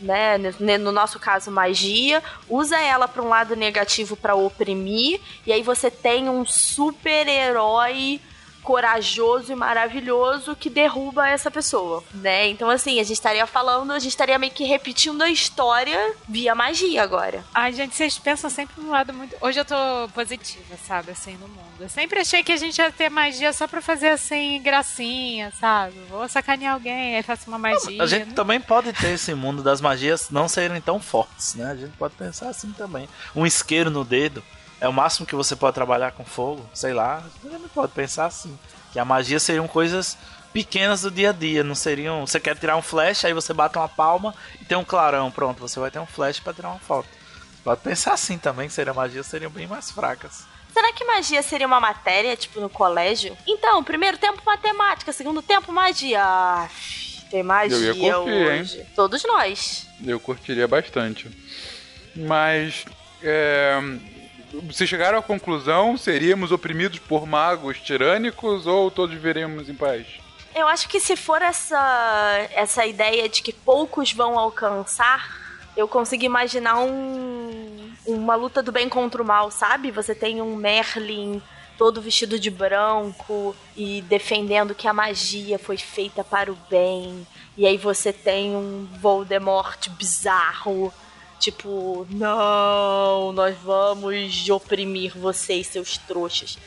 né? 0.00 0.38
No 0.78 0.92
nosso 0.92 1.18
caso, 1.18 1.50
magia, 1.50 2.22
usa 2.48 2.78
ela 2.80 3.06
para 3.06 3.22
um 3.22 3.28
lado 3.28 3.54
negativo 3.54 4.16
para 4.16 4.34
oprimir, 4.34 5.20
e 5.46 5.52
aí 5.52 5.62
você 5.62 5.90
tem 5.90 6.28
um 6.28 6.44
super-herói 6.44 8.20
corajoso 8.62 9.52
e 9.52 9.56
maravilhoso 9.56 10.54
que 10.54 10.70
derruba 10.70 11.28
essa 11.28 11.50
pessoa, 11.50 12.02
né? 12.14 12.48
Então, 12.48 12.70
assim, 12.70 13.00
a 13.00 13.02
gente 13.02 13.14
estaria 13.14 13.46
falando, 13.46 13.92
a 13.92 13.98
gente 13.98 14.10
estaria 14.10 14.38
meio 14.38 14.52
que 14.52 14.64
repetindo 14.64 15.22
a 15.22 15.30
história 15.30 16.14
via 16.28 16.54
magia 16.54 17.02
agora. 17.02 17.44
Ai, 17.54 17.72
gente, 17.72 17.94
vocês 17.94 18.18
pensam 18.18 18.50
sempre 18.50 18.80
no 18.80 18.90
lado 18.90 19.12
muito. 19.12 19.36
Hoje 19.40 19.60
eu 19.60 19.64
tô 19.64 19.74
positiva, 20.14 20.76
sabe, 20.86 21.12
assim, 21.12 21.36
no 21.36 21.48
mundo. 21.48 21.80
Eu 21.80 21.88
sempre 21.88 22.20
achei 22.20 22.42
que 22.42 22.52
a 22.52 22.56
gente 22.56 22.78
ia 22.78 22.92
ter 22.92 23.08
magia 23.08 23.52
só 23.52 23.66
pra 23.66 23.80
fazer, 23.80 24.08
assim, 24.08 24.60
gracinha, 24.62 25.52
sabe? 25.58 25.98
Vou 26.08 26.28
sacanear 26.28 26.74
alguém, 26.74 27.16
aí 27.16 27.22
faço 27.22 27.48
uma 27.48 27.58
magia. 27.58 28.02
A 28.02 28.06
gente 28.06 28.28
né? 28.28 28.34
também 28.34 28.60
pode 28.60 28.92
ter 28.92 29.14
esse 29.14 29.34
mundo 29.34 29.62
das 29.62 29.80
magias 29.80 30.30
não 30.30 30.48
serem 30.48 30.80
tão 30.80 31.00
fortes, 31.00 31.54
né? 31.54 31.70
A 31.70 31.76
gente 31.76 31.96
pode 31.96 32.14
pensar 32.14 32.48
assim 32.48 32.72
também. 32.72 33.08
Um 33.34 33.46
isqueiro 33.46 33.90
no 33.90 34.04
dedo 34.04 34.42
é 34.80 34.88
o 34.88 34.92
máximo 34.92 35.26
que 35.26 35.34
você 35.34 35.54
pode 35.54 35.74
trabalhar 35.74 36.12
com 36.12 36.24
fogo, 36.24 36.64
sei 36.72 36.92
lá. 36.92 37.22
Você 37.42 37.68
pode 37.74 37.92
pensar 37.92 38.26
assim. 38.26 38.58
Que 38.92 38.98
a 38.98 39.04
magia 39.04 39.38
seriam 39.38 39.68
coisas 39.68 40.16
pequenas 40.52 41.02
do 41.02 41.10
dia 41.10 41.30
a 41.30 41.32
dia, 41.32 41.62
não 41.62 41.74
seriam. 41.74 42.26
Você 42.26 42.40
quer 42.40 42.56
tirar 42.56 42.76
um 42.76 42.82
flash, 42.82 43.24
aí 43.24 43.32
você 43.32 43.52
bate 43.52 43.76
uma 43.76 43.88
palma 43.88 44.34
e 44.60 44.64
tem 44.64 44.76
um 44.76 44.84
clarão, 44.84 45.30
pronto, 45.30 45.60
você 45.60 45.78
vai 45.78 45.90
ter 45.90 45.98
um 45.98 46.06
flash 46.06 46.40
para 46.40 46.54
tirar 46.54 46.70
uma 46.70 46.78
foto. 46.78 47.08
Você 47.52 47.62
pode 47.62 47.80
pensar 47.82 48.14
assim 48.14 48.38
também, 48.38 48.68
que 48.68 48.74
seria 48.74 48.94
magia 48.94 49.22
seriam 49.22 49.50
bem 49.50 49.66
mais 49.66 49.90
fracas. 49.90 50.44
Será 50.72 50.92
que 50.92 51.04
magia 51.04 51.42
seria 51.42 51.66
uma 51.66 51.80
matéria, 51.80 52.36
tipo, 52.36 52.60
no 52.60 52.70
colégio? 52.70 53.36
Então, 53.46 53.82
primeiro 53.82 54.16
tempo 54.16 54.40
matemática, 54.46 55.12
segundo 55.12 55.42
tempo 55.42 55.72
magia. 55.72 56.22
Ah, 56.22 56.68
tem 57.30 57.42
magia 57.42 57.76
Eu 57.76 57.94
ia 57.96 58.12
curtir, 58.12 58.30
hoje. 58.30 58.78
Hein? 58.78 58.86
Todos 58.94 59.24
nós. 59.24 59.86
Eu 60.04 60.18
curtiria 60.20 60.66
bastante. 60.68 61.28
Mas. 62.14 62.84
É, 63.22 63.78
vocês 64.52 64.88
chegaram 64.88 65.18
à 65.18 65.22
conclusão, 65.22 65.96
seríamos 65.96 66.52
oprimidos 66.52 66.98
por 66.98 67.26
magos 67.26 67.78
tirânicos 67.80 68.66
ou 68.66 68.90
todos 68.90 69.14
viveremos 69.14 69.68
em 69.68 69.74
paz? 69.74 70.06
Eu 70.54 70.66
acho 70.66 70.88
que 70.88 70.98
se 70.98 71.14
for 71.16 71.40
essa, 71.40 72.48
essa 72.52 72.84
ideia 72.84 73.28
de 73.28 73.42
que 73.42 73.52
poucos 73.52 74.12
vão 74.12 74.38
alcançar, 74.38 75.38
eu 75.76 75.86
consigo 75.86 76.24
imaginar 76.24 76.78
um, 76.80 77.92
uma 78.04 78.34
luta 78.34 78.62
do 78.62 78.72
bem 78.72 78.88
contra 78.88 79.22
o 79.22 79.24
mal, 79.24 79.50
sabe? 79.50 79.90
Você 79.92 80.14
tem 80.14 80.42
um 80.42 80.56
Merlin 80.56 81.40
todo 81.78 82.02
vestido 82.02 82.38
de 82.38 82.50
branco 82.50 83.54
e 83.76 84.02
defendendo 84.02 84.74
que 84.74 84.88
a 84.88 84.92
magia 84.92 85.58
foi 85.58 85.76
feita 85.76 86.24
para 86.24 86.52
o 86.52 86.58
bem. 86.68 87.26
E 87.56 87.66
aí 87.66 87.78
você 87.78 88.12
tem 88.12 88.54
um 88.54 88.88
Voldemort 89.00 89.88
bizarro 89.90 90.92
Tipo, 91.40 92.06
não, 92.10 93.32
nós 93.32 93.56
vamos 93.58 94.48
oprimir 94.50 95.16
vocês, 95.18 95.66
seus 95.66 95.96
trouxas. 95.96 96.58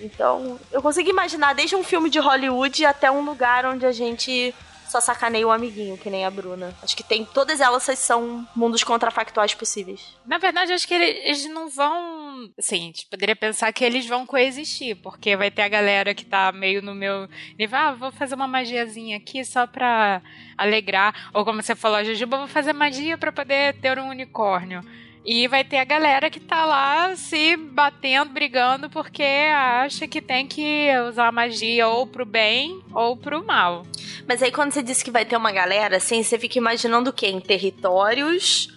Então, 0.00 0.58
eu 0.72 0.82
consigo 0.82 1.08
imaginar 1.08 1.54
desde 1.54 1.76
um 1.76 1.84
filme 1.84 2.08
de 2.10 2.18
Hollywood 2.18 2.84
até 2.84 3.10
um 3.10 3.24
lugar 3.24 3.66
onde 3.66 3.86
a 3.86 3.92
gente 3.92 4.52
só 4.88 5.00
sacaneia 5.00 5.46
o 5.46 5.50
amiguinho, 5.50 5.96
que 5.96 6.10
nem 6.10 6.26
a 6.26 6.30
Bruna. 6.30 6.74
Acho 6.82 6.96
que 6.96 7.02
tem. 7.02 7.24
Todas 7.24 7.60
elas 7.60 7.82
são 7.98 8.46
mundos 8.54 8.82
contrafactuais 8.84 9.54
possíveis. 9.54 10.00
Na 10.26 10.38
verdade, 10.38 10.72
acho 10.72 10.86
que 10.86 10.94
eles 10.94 11.46
não 11.46 11.68
vão. 11.68 12.21
Assim, 12.58 12.76
a 12.76 12.80
gente 12.80 13.06
poderia 13.06 13.36
pensar 13.36 13.72
que 13.72 13.84
eles 13.84 14.06
vão 14.06 14.26
coexistir, 14.26 14.96
porque 14.96 15.36
vai 15.36 15.50
ter 15.50 15.62
a 15.62 15.68
galera 15.68 16.14
que 16.14 16.24
tá 16.24 16.52
meio 16.52 16.82
no 16.82 16.94
meu 16.94 17.28
nível, 17.58 17.78
ah, 17.78 17.92
vou 17.92 18.12
fazer 18.12 18.34
uma 18.34 18.46
magiazinha 18.46 19.16
aqui 19.16 19.44
só 19.44 19.66
pra 19.66 20.22
alegrar. 20.56 21.30
Ou 21.34 21.44
como 21.44 21.62
você 21.62 21.74
falou, 21.74 22.04
Jujuba, 22.04 22.38
vou 22.38 22.48
fazer 22.48 22.72
magia 22.72 23.18
para 23.18 23.32
poder 23.32 23.74
ter 23.80 23.98
um 23.98 24.08
unicórnio. 24.08 24.82
E 25.24 25.46
vai 25.46 25.62
ter 25.62 25.78
a 25.78 25.84
galera 25.84 26.28
que 26.28 26.40
tá 26.40 26.64
lá 26.64 27.14
se 27.14 27.56
batendo, 27.56 28.32
brigando, 28.32 28.90
porque 28.90 29.22
acha 29.22 30.08
que 30.08 30.20
tem 30.20 30.48
que 30.48 30.88
usar 31.08 31.30
magia 31.30 31.86
ou 31.86 32.08
pro 32.08 32.26
bem 32.26 32.82
ou 32.92 33.16
pro 33.16 33.44
mal. 33.44 33.86
Mas 34.26 34.42
aí 34.42 34.50
quando 34.50 34.72
você 34.72 34.82
disse 34.82 35.04
que 35.04 35.12
vai 35.12 35.24
ter 35.24 35.36
uma 35.36 35.52
galera, 35.52 35.98
assim, 35.98 36.24
você 36.24 36.36
fica 36.38 36.58
imaginando 36.58 37.10
o 37.10 37.12
quê? 37.12 37.28
Em 37.28 37.40
territórios. 37.40 38.68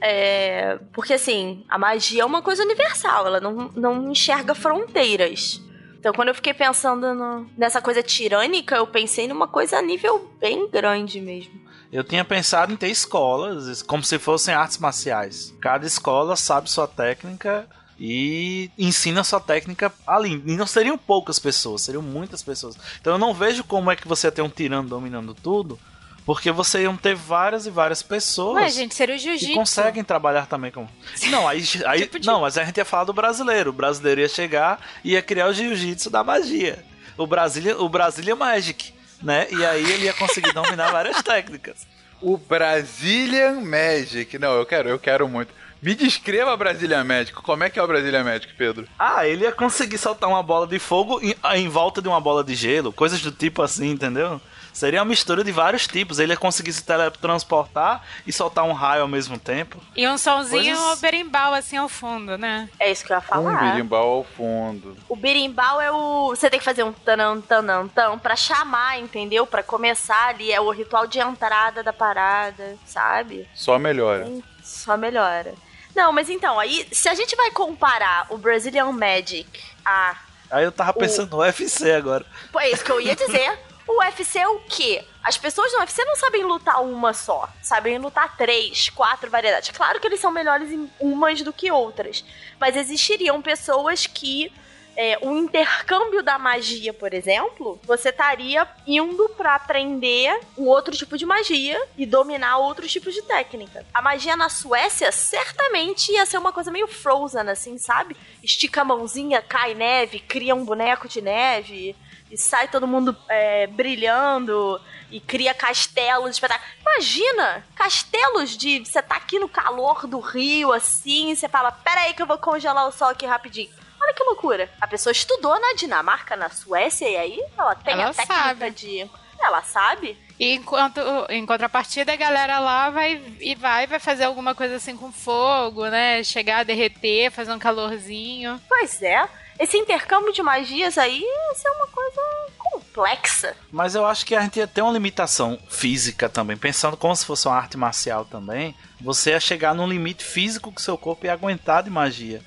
É... 0.00 0.78
Porque 0.92 1.14
assim, 1.14 1.64
a 1.68 1.78
magia 1.78 2.22
é 2.22 2.24
uma 2.24 2.42
coisa 2.42 2.62
universal, 2.62 3.26
ela 3.26 3.40
não, 3.40 3.70
não 3.74 4.10
enxerga 4.10 4.54
fronteiras. 4.54 5.60
Então, 5.98 6.12
quando 6.12 6.28
eu 6.28 6.34
fiquei 6.34 6.54
pensando 6.54 7.14
no, 7.14 7.50
nessa 7.56 7.82
coisa 7.82 8.02
tirânica, 8.02 8.76
eu 8.76 8.86
pensei 8.86 9.26
numa 9.26 9.48
coisa 9.48 9.78
a 9.78 9.82
nível 9.82 10.30
bem 10.38 10.70
grande 10.70 11.20
mesmo. 11.20 11.60
Eu 11.92 12.04
tinha 12.04 12.24
pensado 12.24 12.72
em 12.72 12.76
ter 12.76 12.88
escolas, 12.88 13.82
como 13.82 14.04
se 14.04 14.18
fossem 14.18 14.54
artes 14.54 14.78
marciais. 14.78 15.54
Cada 15.60 15.86
escola 15.86 16.36
sabe 16.36 16.70
sua 16.70 16.86
técnica 16.86 17.66
e 17.98 18.70
ensina 18.78 19.24
sua 19.24 19.40
técnica 19.40 19.92
ali. 20.06 20.42
E 20.46 20.56
não 20.56 20.66
seriam 20.66 20.98
poucas 20.98 21.38
pessoas, 21.38 21.82
seriam 21.82 22.02
muitas 22.02 22.42
pessoas. 22.42 22.76
Então 23.00 23.14
eu 23.14 23.18
não 23.18 23.32
vejo 23.32 23.64
como 23.64 23.90
é 23.90 23.96
que 23.96 24.06
você 24.06 24.30
tem 24.30 24.44
um 24.44 24.48
tirano 24.48 24.88
dominando 24.88 25.34
tudo, 25.34 25.78
porque 26.26 26.52
você 26.52 26.82
iam 26.82 26.96
ter 26.96 27.14
várias 27.14 27.66
e 27.66 27.70
várias 27.70 28.02
pessoas 28.02 28.56
Ué, 28.56 28.68
gente, 28.68 28.94
seria 28.94 29.14
o 29.14 29.18
jiu-jitsu. 29.18 29.46
que 29.46 29.54
conseguem 29.54 30.04
trabalhar 30.04 30.46
também 30.46 30.70
com. 30.70 30.86
Não, 31.30 31.48
aí, 31.48 31.62
aí 31.86 32.00
tipo 32.02 32.18
de... 32.18 32.26
não, 32.26 32.42
mas 32.42 32.58
a 32.58 32.64
gente 32.64 32.76
ia 32.76 32.84
falar 32.84 33.04
do 33.04 33.12
brasileiro. 33.14 33.70
O 33.70 33.72
brasileiro 33.72 34.20
ia 34.20 34.28
chegar 34.28 34.78
e 35.02 35.12
ia 35.12 35.22
criar 35.22 35.46
o 35.46 35.54
jiu-jitsu 35.54 36.10
da 36.10 36.22
magia. 36.22 36.84
O 37.16 37.26
Brasília, 37.26 37.78
o 37.78 37.88
Brasília 37.88 38.36
Magic 38.36 38.96
né? 39.22 39.46
E 39.50 39.64
aí 39.64 39.92
ele 39.92 40.04
ia 40.04 40.12
conseguir 40.12 40.52
dominar 40.52 40.90
várias 40.90 41.20
técnicas. 41.22 41.86
O 42.20 42.36
Brazilian 42.36 43.60
Magic. 43.60 44.38
Não, 44.38 44.54
eu 44.54 44.66
quero, 44.66 44.88
eu 44.88 44.98
quero 44.98 45.28
muito. 45.28 45.52
Me 45.82 45.94
descreva 45.94 46.56
Brazilian 46.56 47.04
Magic. 47.04 47.32
Como 47.34 47.62
é 47.62 47.70
que 47.70 47.78
é 47.78 47.82
o 47.82 47.86
Brazilian 47.86 48.24
Magic, 48.24 48.52
Pedro? 48.54 48.88
Ah, 48.98 49.26
ele 49.26 49.44
ia 49.44 49.52
conseguir 49.52 49.98
soltar 49.98 50.28
uma 50.28 50.42
bola 50.42 50.66
de 50.66 50.78
fogo 50.78 51.20
em, 51.22 51.34
em 51.54 51.68
volta 51.68 52.00
de 52.00 52.08
uma 52.08 52.20
bola 52.20 52.42
de 52.42 52.54
gelo, 52.54 52.92
coisas 52.92 53.20
do 53.20 53.30
tipo 53.30 53.62
assim, 53.62 53.90
entendeu? 53.90 54.40
Seria 54.76 55.00
uma 55.00 55.06
mistura 55.06 55.42
de 55.42 55.50
vários 55.50 55.86
tipos. 55.86 56.18
Ele 56.18 56.34
ia 56.34 56.36
conseguir 56.36 56.70
se 56.70 56.84
teletransportar 56.84 58.02
e 58.26 58.32
soltar 58.32 58.62
um 58.62 58.74
raio 58.74 59.00
ao 59.00 59.08
mesmo 59.08 59.38
tempo. 59.38 59.80
E 59.96 60.06
um 60.06 60.18
somzinho 60.18 60.76
Coisas... 60.76 61.00
berimbau 61.00 61.54
assim 61.54 61.78
ao 61.78 61.88
fundo, 61.88 62.36
né? 62.36 62.68
É 62.78 62.90
isso 62.90 63.02
que 63.02 63.10
eu 63.10 63.16
ia 63.16 63.22
falar. 63.22 63.40
Um 63.40 63.70
berimbau 63.70 64.06
ao 64.06 64.24
fundo. 64.24 64.94
O 65.08 65.16
berimbau 65.16 65.80
é 65.80 65.90
o. 65.90 66.28
Você 66.28 66.50
tem 66.50 66.58
que 66.58 66.64
fazer 66.64 66.82
um 66.82 66.92
tanão, 66.92 67.40
tanão, 67.40 67.88
tão 67.88 68.18
pra 68.18 68.36
chamar, 68.36 68.98
entendeu? 68.98 69.46
Pra 69.46 69.62
começar 69.62 70.28
ali. 70.28 70.52
É 70.52 70.60
o 70.60 70.70
ritual 70.70 71.06
de 71.06 71.20
entrada 71.20 71.82
da 71.82 71.94
parada, 71.94 72.76
sabe? 72.84 73.48
Só 73.54 73.78
melhora. 73.78 74.30
Só 74.62 74.94
melhora. 74.94 75.54
Não, 75.94 76.12
mas 76.12 76.28
então, 76.28 76.60
aí, 76.60 76.86
se 76.92 77.08
a 77.08 77.14
gente 77.14 77.34
vai 77.34 77.50
comparar 77.50 78.26
o 78.28 78.36
Brazilian 78.36 78.92
Magic 78.92 79.48
a. 79.82 80.16
Aí 80.50 80.64
eu 80.64 80.70
tava 80.70 80.92
pensando 80.92 81.32
o... 81.32 81.36
no 81.36 81.42
UFC 81.42 81.92
agora. 81.92 82.26
Pô, 82.52 82.60
é 82.60 82.68
isso 82.68 82.84
que 82.84 82.92
eu 82.92 83.00
ia 83.00 83.16
dizer. 83.16 83.58
O 83.86 84.00
UFC 84.00 84.38
é 84.38 84.48
o 84.48 84.58
quê? 84.60 85.04
As 85.22 85.38
pessoas 85.38 85.72
no 85.72 85.78
UFC 85.78 86.04
não 86.04 86.16
sabem 86.16 86.42
lutar 86.42 86.82
uma 86.82 87.12
só. 87.12 87.48
Sabem 87.62 87.98
lutar 87.98 88.36
três, 88.36 88.88
quatro 88.88 89.30
variedades. 89.30 89.70
Claro 89.70 90.00
que 90.00 90.06
eles 90.06 90.20
são 90.20 90.30
melhores 90.30 90.70
em 90.70 90.90
umas 90.98 91.42
do 91.42 91.52
que 91.52 91.70
outras. 91.70 92.24
Mas 92.58 92.76
existiriam 92.76 93.40
pessoas 93.40 94.06
que 94.06 94.52
é, 94.96 95.18
o 95.20 95.36
intercâmbio 95.36 96.22
da 96.22 96.38
magia, 96.38 96.92
por 96.92 97.12
exemplo, 97.12 97.78
você 97.84 98.08
estaria 98.08 98.66
indo 98.86 99.28
para 99.30 99.54
aprender 99.54 100.40
um 100.56 100.64
outro 100.64 100.96
tipo 100.96 101.18
de 101.18 101.26
magia 101.26 101.80
e 101.98 102.06
dominar 102.06 102.56
outros 102.58 102.90
tipos 102.90 103.14
de 103.14 103.22
técnica. 103.22 103.84
A 103.92 104.00
magia 104.00 104.34
na 104.36 104.48
Suécia 104.48 105.12
certamente 105.12 106.10
ia 106.12 106.24
ser 106.24 106.38
uma 106.38 106.52
coisa 106.52 106.70
meio 106.70 106.88
Frozen, 106.88 107.48
assim, 107.50 107.76
sabe? 107.76 108.16
Estica 108.42 108.80
a 108.80 108.84
mãozinha, 108.84 109.42
cai 109.42 109.74
neve, 109.74 110.18
cria 110.18 110.54
um 110.54 110.64
boneco 110.64 111.06
de 111.06 111.20
neve 111.20 111.94
e 112.36 112.38
sai 112.38 112.68
todo 112.68 112.86
mundo 112.86 113.16
é, 113.30 113.66
brilhando 113.66 114.78
e 115.10 115.18
cria 115.20 115.54
castelos 115.54 116.32
espetáculos. 116.32 116.70
Imagina 116.82 117.64
castelos 117.74 118.54
de 118.54 118.84
você 118.84 119.00
tá 119.00 119.16
aqui 119.16 119.38
no 119.38 119.48
calor 119.48 120.06
do 120.06 120.20
rio, 120.20 120.70
assim, 120.70 121.30
e 121.30 121.36
você 121.36 121.48
fala: 121.48 121.72
Pera 121.72 122.02
aí 122.02 122.12
que 122.12 122.20
eu 122.20 122.26
vou 122.26 122.36
congelar 122.36 122.86
o 122.86 122.92
sol 122.92 123.08
aqui 123.08 123.24
rapidinho. 123.24 123.70
Olha 123.98 124.12
que 124.12 124.22
loucura. 124.22 124.70
A 124.78 124.86
pessoa 124.86 125.10
estudou 125.12 125.58
na 125.58 125.72
Dinamarca, 125.72 126.36
na 126.36 126.50
Suécia, 126.50 127.08
e 127.08 127.16
aí 127.16 127.42
ela 127.56 127.74
tem 127.74 127.94
Ela 127.94 128.10
a 128.10 128.14
técnica 128.14 128.34
sabe. 128.34 128.70
de. 128.70 129.10
Ela 129.40 129.62
sabe? 129.62 130.18
E 130.38 130.52
enquanto, 130.52 131.00
em 131.30 131.44
contrapartida, 131.46 132.12
a 132.12 132.16
galera 132.16 132.58
lá 132.58 132.90
vai 132.90 133.22
e 133.40 133.54
vai, 133.54 133.86
vai 133.86 133.98
fazer 133.98 134.24
alguma 134.24 134.54
coisa 134.54 134.76
assim 134.76 134.94
com 134.94 135.10
fogo, 135.10 135.86
né? 135.86 136.22
Chegar 136.22 136.58
a 136.58 136.62
derreter, 136.64 137.30
fazer 137.30 137.52
um 137.52 137.58
calorzinho. 137.58 138.60
Pois 138.68 139.00
é. 139.02 139.26
Esse 139.58 139.76
intercâmbio 139.76 140.32
de 140.32 140.42
magias 140.42 140.98
aí 140.98 141.22
isso 141.52 141.66
é 141.66 141.70
uma 141.70 141.86
coisa 141.86 142.20
complexa. 142.58 143.56
Mas 143.72 143.94
eu 143.94 144.06
acho 144.06 144.26
que 144.26 144.34
a 144.34 144.40
gente 144.42 144.66
ter 144.66 144.82
uma 144.82 144.92
limitação 144.92 145.58
física 145.68 146.28
também. 146.28 146.56
Pensando 146.56 146.96
como 146.96 147.16
se 147.16 147.24
fosse 147.24 147.48
uma 147.48 147.56
arte 147.56 147.76
marcial 147.76 148.24
também, 148.24 148.74
você 149.00 149.30
ia 149.30 149.40
chegar 149.40 149.74
num 149.74 149.88
limite 149.88 150.24
físico 150.24 150.72
que 150.72 150.82
seu 150.82 150.98
corpo 150.98 151.26
ia 151.26 151.32
aguentar 151.32 151.82
de 151.82 151.90
magia. 151.90 152.42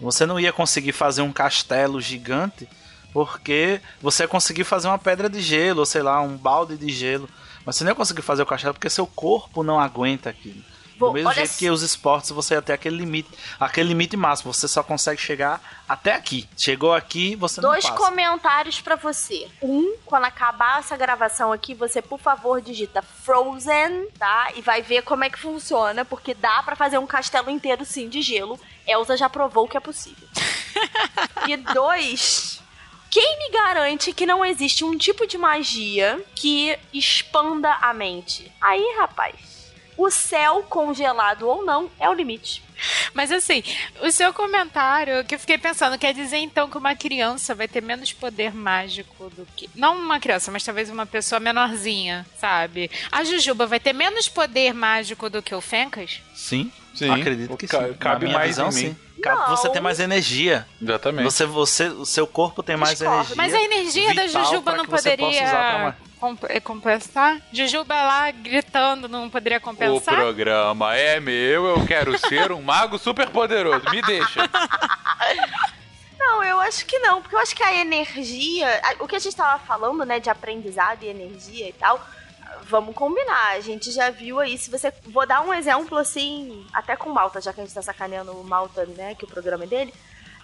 Você 0.00 0.26
não 0.26 0.40
ia 0.40 0.52
conseguir 0.52 0.92
fazer 0.92 1.22
um 1.22 1.32
castelo 1.32 2.00
gigante 2.00 2.68
porque 3.12 3.80
você 4.02 4.24
ia 4.24 4.28
conseguir 4.28 4.64
fazer 4.64 4.88
uma 4.88 4.98
pedra 4.98 5.28
de 5.28 5.40
gelo, 5.40 5.80
ou 5.80 5.86
sei 5.86 6.02
lá, 6.02 6.20
um 6.20 6.36
balde 6.36 6.76
de 6.76 6.88
gelo. 6.88 7.28
Mas 7.64 7.76
você 7.76 7.84
não 7.84 7.90
ia 7.90 7.94
conseguir 7.94 8.22
fazer 8.22 8.42
o 8.42 8.46
castelo 8.46 8.74
porque 8.74 8.90
seu 8.90 9.06
corpo 9.06 9.62
não 9.62 9.78
aguenta 9.78 10.30
aquilo. 10.30 10.62
Vou- 10.98 11.10
Do 11.10 11.14
mesmo 11.14 11.32
jeito 11.32 11.48
s- 11.50 11.58
que 11.58 11.70
os 11.70 11.82
esportes 11.82 12.30
você 12.30 12.54
ia 12.54 12.62
ter 12.62 12.72
aquele 12.72 12.96
limite, 12.96 13.28
aquele 13.58 13.88
limite 13.88 14.16
máximo, 14.16 14.52
você 14.54 14.68
só 14.68 14.82
consegue 14.82 15.20
chegar 15.20 15.60
até 15.88 16.14
aqui. 16.14 16.48
Chegou 16.56 16.92
aqui, 16.94 17.34
você 17.36 17.60
Dois 17.60 17.84
não 17.84 17.90
passa. 17.92 18.04
comentários 18.04 18.80
pra 18.80 18.96
você. 18.96 19.48
Um, 19.60 19.96
quando 20.06 20.24
acabar 20.24 20.78
essa 20.80 20.96
gravação 20.96 21.52
aqui, 21.52 21.74
você, 21.74 22.00
por 22.00 22.18
favor, 22.20 22.60
digita 22.60 23.02
Frozen, 23.02 24.08
tá? 24.18 24.48
E 24.54 24.62
vai 24.62 24.82
ver 24.82 25.02
como 25.02 25.24
é 25.24 25.30
que 25.30 25.38
funciona, 25.38 26.04
porque 26.04 26.32
dá 26.34 26.62
pra 26.62 26.76
fazer 26.76 26.98
um 26.98 27.06
castelo 27.06 27.50
inteiro, 27.50 27.84
sim, 27.84 28.08
de 28.08 28.22
gelo. 28.22 28.58
Elsa 28.86 29.16
já 29.16 29.28
provou 29.28 29.66
que 29.66 29.76
é 29.76 29.80
possível. 29.80 30.28
e 31.48 31.56
dois, 31.56 32.60
quem 33.10 33.38
me 33.38 33.50
garante 33.50 34.12
que 34.12 34.26
não 34.26 34.44
existe 34.44 34.84
um 34.84 34.96
tipo 34.96 35.26
de 35.26 35.38
magia 35.38 36.22
que 36.34 36.76
expanda 36.92 37.72
a 37.80 37.92
mente? 37.94 38.50
Aí, 38.60 38.96
rapaz, 38.98 39.34
o 39.96 40.10
céu, 40.10 40.62
congelado 40.68 41.48
ou 41.48 41.64
não, 41.64 41.90
é 42.00 42.08
o 42.08 42.12
limite. 42.14 42.62
Mas 43.14 43.30
assim, 43.30 43.62
o 44.02 44.10
seu 44.10 44.34
comentário, 44.34 45.24
que 45.24 45.36
eu 45.36 45.38
fiquei 45.38 45.56
pensando, 45.56 45.96
quer 45.96 46.12
dizer 46.12 46.38
então 46.38 46.68
que 46.68 46.76
uma 46.76 46.94
criança 46.96 47.54
vai 47.54 47.68
ter 47.68 47.80
menos 47.80 48.12
poder 48.12 48.52
mágico 48.52 49.30
do 49.30 49.46
que. 49.56 49.70
Não 49.74 49.96
uma 49.96 50.18
criança, 50.18 50.50
mas 50.50 50.64
talvez 50.64 50.90
uma 50.90 51.06
pessoa 51.06 51.38
menorzinha, 51.40 52.26
sabe? 52.38 52.90
A 53.12 53.22
Jujuba 53.22 53.66
vai 53.66 53.78
ter 53.78 53.92
menos 53.92 54.28
poder 54.28 54.74
mágico 54.74 55.30
do 55.30 55.40
que 55.40 55.54
o 55.54 55.60
Fencas? 55.60 56.20
Sim, 56.34 56.70
Sim, 56.92 57.10
acredito 57.10 57.56
que 57.56 57.66
ca- 57.68 57.86
sim. 57.88 57.94
cabe 57.94 58.26
mais 58.28 58.48
visão, 58.48 58.68
em 58.70 58.74
mim. 58.74 58.80
sim. 58.80 58.96
Não. 59.24 59.56
Você 59.56 59.68
tem 59.70 59.80
mais 59.80 60.00
energia. 60.00 60.66
Exatamente. 60.82 61.24
Você, 61.24 61.46
você, 61.46 61.84
o 61.88 62.04
seu 62.04 62.26
corpo 62.26 62.62
tem 62.62 62.76
mais 62.76 62.98
Discordo. 62.98 63.32
energia. 63.32 63.36
Mas 63.36 63.54
a 63.54 63.62
energia 63.62 64.14
da 64.14 64.26
Jujuba 64.26 64.76
não 64.76 64.84
poderia 64.84 65.94
compensar? 66.62 67.40
Jujuba 67.52 67.94
lá 67.94 68.30
gritando 68.30 69.08
não 69.08 69.28
poderia 69.30 69.58
O 69.58 69.60
compensar? 69.60 70.14
programa 70.14 70.94
é 70.96 71.20
meu, 71.20 71.66
eu 71.66 71.86
quero 71.86 72.18
ser 72.18 72.52
um 72.52 72.62
mago 72.62 72.98
super 72.98 73.28
poderoso. 73.30 73.88
Me 73.90 74.02
deixa. 74.02 74.48
Não, 76.18 76.42
eu 76.42 76.58
acho 76.60 76.86
que 76.86 76.98
não, 77.00 77.20
porque 77.20 77.36
eu 77.36 77.40
acho 77.40 77.54
que 77.54 77.62
a 77.62 77.74
energia, 77.74 78.66
o 78.98 79.06
que 79.06 79.14
a 79.14 79.18
gente 79.18 79.36
tava 79.36 79.58
falando, 79.62 80.06
né, 80.06 80.18
de 80.18 80.30
aprendizado 80.30 81.02
e 81.02 81.08
energia 81.08 81.68
e 81.68 81.72
tal, 81.74 82.00
vamos 82.62 82.94
combinar. 82.94 83.50
A 83.50 83.60
gente 83.60 83.90
já 83.92 84.08
viu 84.10 84.40
aí, 84.40 84.56
se 84.56 84.70
você. 84.70 84.92
Vou 85.04 85.26
dar 85.26 85.42
um 85.42 85.52
exemplo 85.52 85.98
assim, 85.98 86.66
até 86.72 86.96
com 86.96 87.10
o 87.10 87.14
Malta, 87.14 87.40
já 87.42 87.52
que 87.52 87.60
a 87.60 87.64
gente 87.64 87.74
tá 87.74 87.82
sacaneando 87.82 88.32
o 88.32 88.42
Malta, 88.42 88.86
né, 88.86 89.14
que 89.14 89.24
o 89.24 89.28
programa 89.28 89.64
é 89.64 89.66
dele. 89.66 89.94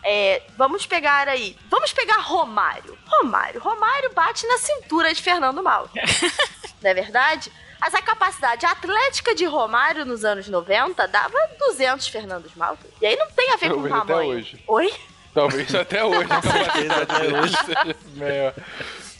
É, 0.02 0.42
vamos 0.56 0.86
pegar 0.86 1.28
aí. 1.28 1.56
Vamos 1.68 1.92
pegar 1.92 2.18
Romário. 2.18 2.96
Romário. 3.06 3.60
Romário 3.60 4.12
bate 4.14 4.46
na 4.46 4.58
cintura 4.58 5.12
de 5.12 5.22
Fernando 5.22 5.62
Malta. 5.62 5.92
não 6.82 6.90
é 6.90 6.94
verdade? 6.94 7.52
Mas 7.80 7.94
a 7.94 8.02
capacidade 8.02 8.66
atlética 8.66 9.34
de 9.34 9.44
Romário 9.46 10.04
nos 10.04 10.24
anos 10.24 10.48
90 10.48 11.08
dava 11.08 11.38
200 11.58 12.06
Fernandos 12.08 12.54
Malta. 12.54 12.86
E 13.00 13.06
aí 13.06 13.16
não 13.16 13.30
tem 13.30 13.52
a 13.52 13.56
ver 13.56 13.70
com 13.70 13.76
Talvez 13.76 13.94
até 13.94 14.06
tamanho. 14.12 14.30
hoje. 14.30 14.64
Oi? 14.66 14.94
Talvez 15.32 15.74
até 15.74 16.04
hoje 16.04 16.24
a 16.24 16.28
capacidade 16.28 16.90
até 16.90 17.18
dele 17.20 17.48
seja 17.48 17.96
maior. 18.16 18.54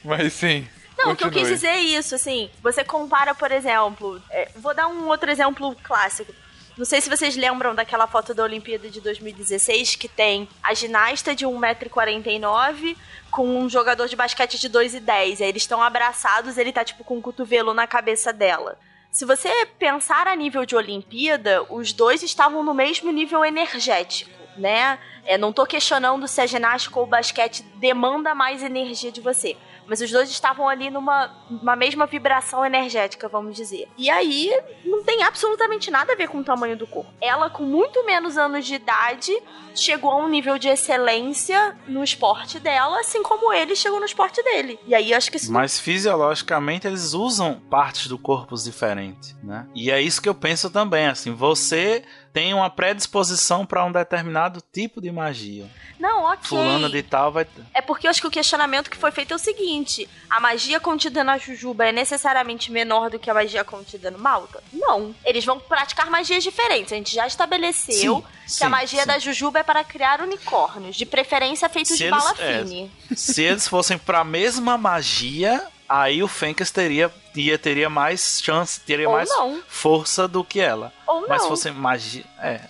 Mas 0.05 0.33
sim. 0.35 0.69
Não, 0.99 1.13
o 1.13 1.17
que 1.17 1.25
eu 1.25 1.31
quis 1.31 1.39
continue. 1.39 1.55
dizer 1.55 1.69
é 1.69 1.81
isso, 1.81 2.15
assim, 2.15 2.51
você 2.63 2.85
compara, 2.85 3.35
por 3.35 3.51
exemplo, 3.51 4.21
é, 4.31 4.51
vou 4.57 4.75
dar 4.75 4.87
um 4.87 5.07
outro 5.09 5.31
exemplo 5.31 5.75
clássico. 5.83 6.35
Não 6.77 6.85
sei 6.85 7.01
se 7.01 7.11
vocês 7.11 7.37
lembram 7.37 7.75
daquela 7.75 8.07
foto 8.07 8.33
da 8.33 8.43
Olimpíada 8.43 8.89
de 8.89 9.01
2016 9.01 9.97
que 9.97 10.09
tem 10.09 10.49
a 10.63 10.73
ginasta 10.73 11.35
de 11.35 11.45
1,49m 11.45 12.97
com 13.31 13.47
um 13.47 13.69
jogador 13.69 14.09
de 14.09 14.17
basquete 14.17 14.59
de 14.59 14.71
2,10. 14.71 15.41
Aí 15.41 15.49
eles 15.49 15.63
estão 15.63 15.83
abraçados, 15.83 16.57
ele 16.57 16.73
tá 16.73 16.85
tipo 16.85 17.05
com 17.05 17.19
um 17.19 17.21
cotovelo 17.21 17.75
na 17.75 17.87
cabeça 17.87 18.33
dela. 18.33 18.79
Se 19.11 19.25
você 19.25 19.51
pensar 19.79 20.29
a 20.29 20.37
nível 20.37 20.65
de 20.65 20.77
Olimpíada, 20.77 21.65
os 21.69 21.93
dois 21.93 22.23
estavam 22.23 22.63
no 22.63 22.73
mesmo 22.73 23.11
nível 23.11 23.45
energético, 23.45 24.31
né? 24.57 25.01
É, 25.25 25.37
não 25.37 25.53
tô 25.53 25.67
questionando 25.67 26.29
se 26.29 26.41
a 26.41 26.47
ginástica 26.47 26.99
ou 26.99 27.05
o 27.05 27.09
basquete 27.09 27.63
demanda 27.77 28.35
mais 28.35 28.63
energia 28.63 29.11
de 29.11 29.21
você. 29.21 29.57
Mas 29.91 30.01
os 30.01 30.09
dois 30.09 30.31
estavam 30.31 30.69
ali 30.69 30.89
numa 30.89 31.35
uma 31.51 31.75
mesma 31.75 32.07
vibração 32.07 32.65
energética, 32.65 33.29
vamos 33.29 33.57
dizer. 33.57 33.89
E 33.99 34.09
aí, 34.09 34.57
não 34.85 35.03
tem 35.03 35.25
absolutamente 35.25 35.91
nada 35.91 36.13
a 36.13 36.17
ver 36.17 36.29
com 36.29 36.39
o 36.39 36.45
tamanho 36.45 36.77
do 36.77 36.87
corpo. 36.87 37.13
Ela, 37.21 37.51
com 37.51 37.65
muito 37.65 38.07
menos 38.07 38.39
anos 38.39 38.65
de 38.65 38.77
idade, 38.77 39.33
chegou 39.75 40.13
a 40.13 40.17
um 40.17 40.29
nível 40.29 40.59
de 40.59 40.69
excelência 40.69 41.77
no 41.89 42.05
esporte 42.05 42.61
dela, 42.61 43.01
assim 43.01 43.21
como 43.21 43.53
ele 43.53 43.75
chegou 43.75 43.99
no 43.99 44.07
esporte 44.07 44.41
dele. 44.45 44.79
E 44.87 44.95
aí, 44.95 45.13
acho 45.13 45.29
que 45.29 45.51
Mas 45.51 45.81
fisiologicamente 45.81 46.87
eles 46.87 47.13
usam 47.13 47.61
partes 47.69 48.07
do 48.07 48.17
corpo 48.17 48.55
diferentes, 48.55 49.37
né? 49.43 49.67
E 49.75 49.91
é 49.91 50.01
isso 50.01 50.23
que 50.23 50.29
eu 50.29 50.35
penso 50.37 50.71
também, 50.71 51.09
assim, 51.09 51.35
você 51.35 52.05
tem 52.33 52.55
uma 52.55 52.71
predisposição 52.71 53.65
para 53.67 53.85
um 53.85 53.93
determinado 53.93 54.63
tipo 54.73 55.01
de 55.01 55.11
magia. 55.11 55.67
não, 55.99 56.25
ok. 56.25 56.39
Fulana 56.49 56.89
de 56.89 57.03
tal 57.03 57.33
vai 57.33 57.45
ter. 57.45 57.63
É 57.75 57.81
porque 57.81 58.07
eu 58.07 58.11
acho 58.11 58.21
que 58.21 58.27
o 58.27 58.31
questionamento 58.31 58.89
que 58.91 58.97
foi 58.97 59.11
feito 59.11 59.33
é 59.33 59.37
o 59.37 59.39
seguinte: 59.39 60.09
a 60.29 60.39
magia 60.41 60.79
contida 60.81 61.23
na 61.25 61.39
Jujuba 61.39 61.87
é 61.87 61.93
necessariamente 61.93 62.71
menor 62.71 63.11
do 63.11 63.19
que 63.19 63.29
a 63.31 63.35
magia 63.35 63.65
contida 63.65 64.11
no 64.11 64.19
Malta? 64.19 64.63
Não. 64.73 65.15
Eles 65.25 65.45
vão 65.45 65.59
praticar 65.59 66.11
magias 66.11 66.43
diferentes. 66.43 66.93
A 66.93 66.97
gente 66.97 67.15
já 67.15 67.27
estabeleceu 67.27 68.17
Sim, 68.17 68.25
que 68.45 68.51
sim, 68.53 68.65
a 68.65 68.69
magia 68.69 69.01
sim. 69.03 69.07
da 69.07 69.19
Jujuba 69.19 69.59
é 69.61 69.63
para 69.63 69.83
criar 69.85 70.21
unicórnios, 70.21 70.97
de 70.97 71.05
preferência 71.07 71.69
feitos 71.69 71.93
Se 71.93 71.99
de 71.99 72.05
eles- 72.05 72.17
bala 72.19 72.35
é. 72.39 72.59
fine. 72.65 72.93
Se 73.17 73.43
eles 73.43 73.67
fossem 73.69 73.99
para 73.99 74.21
a 74.21 74.25
mesma 74.25 74.79
magia, 74.79 75.63
aí 75.91 76.23
o 76.23 76.29
Fencas 76.29 76.71
teria, 76.71 77.13
ia, 77.35 77.59
teria 77.59 77.91
mais 77.91 78.41
chance, 78.43 78.81
teria 78.81 79.09
Ou 79.09 79.15
mais 79.17 79.29
não. 79.29 79.61
força 79.69 80.29
do 80.29 80.45
que 80.45 80.61
ela. 80.61 80.93
Ou 81.07 81.23
Mas 81.23 81.39
não. 81.39 81.39
se 81.41 81.49
fosse 81.49 81.71
magia. 81.73 82.25
É. 82.39 82.61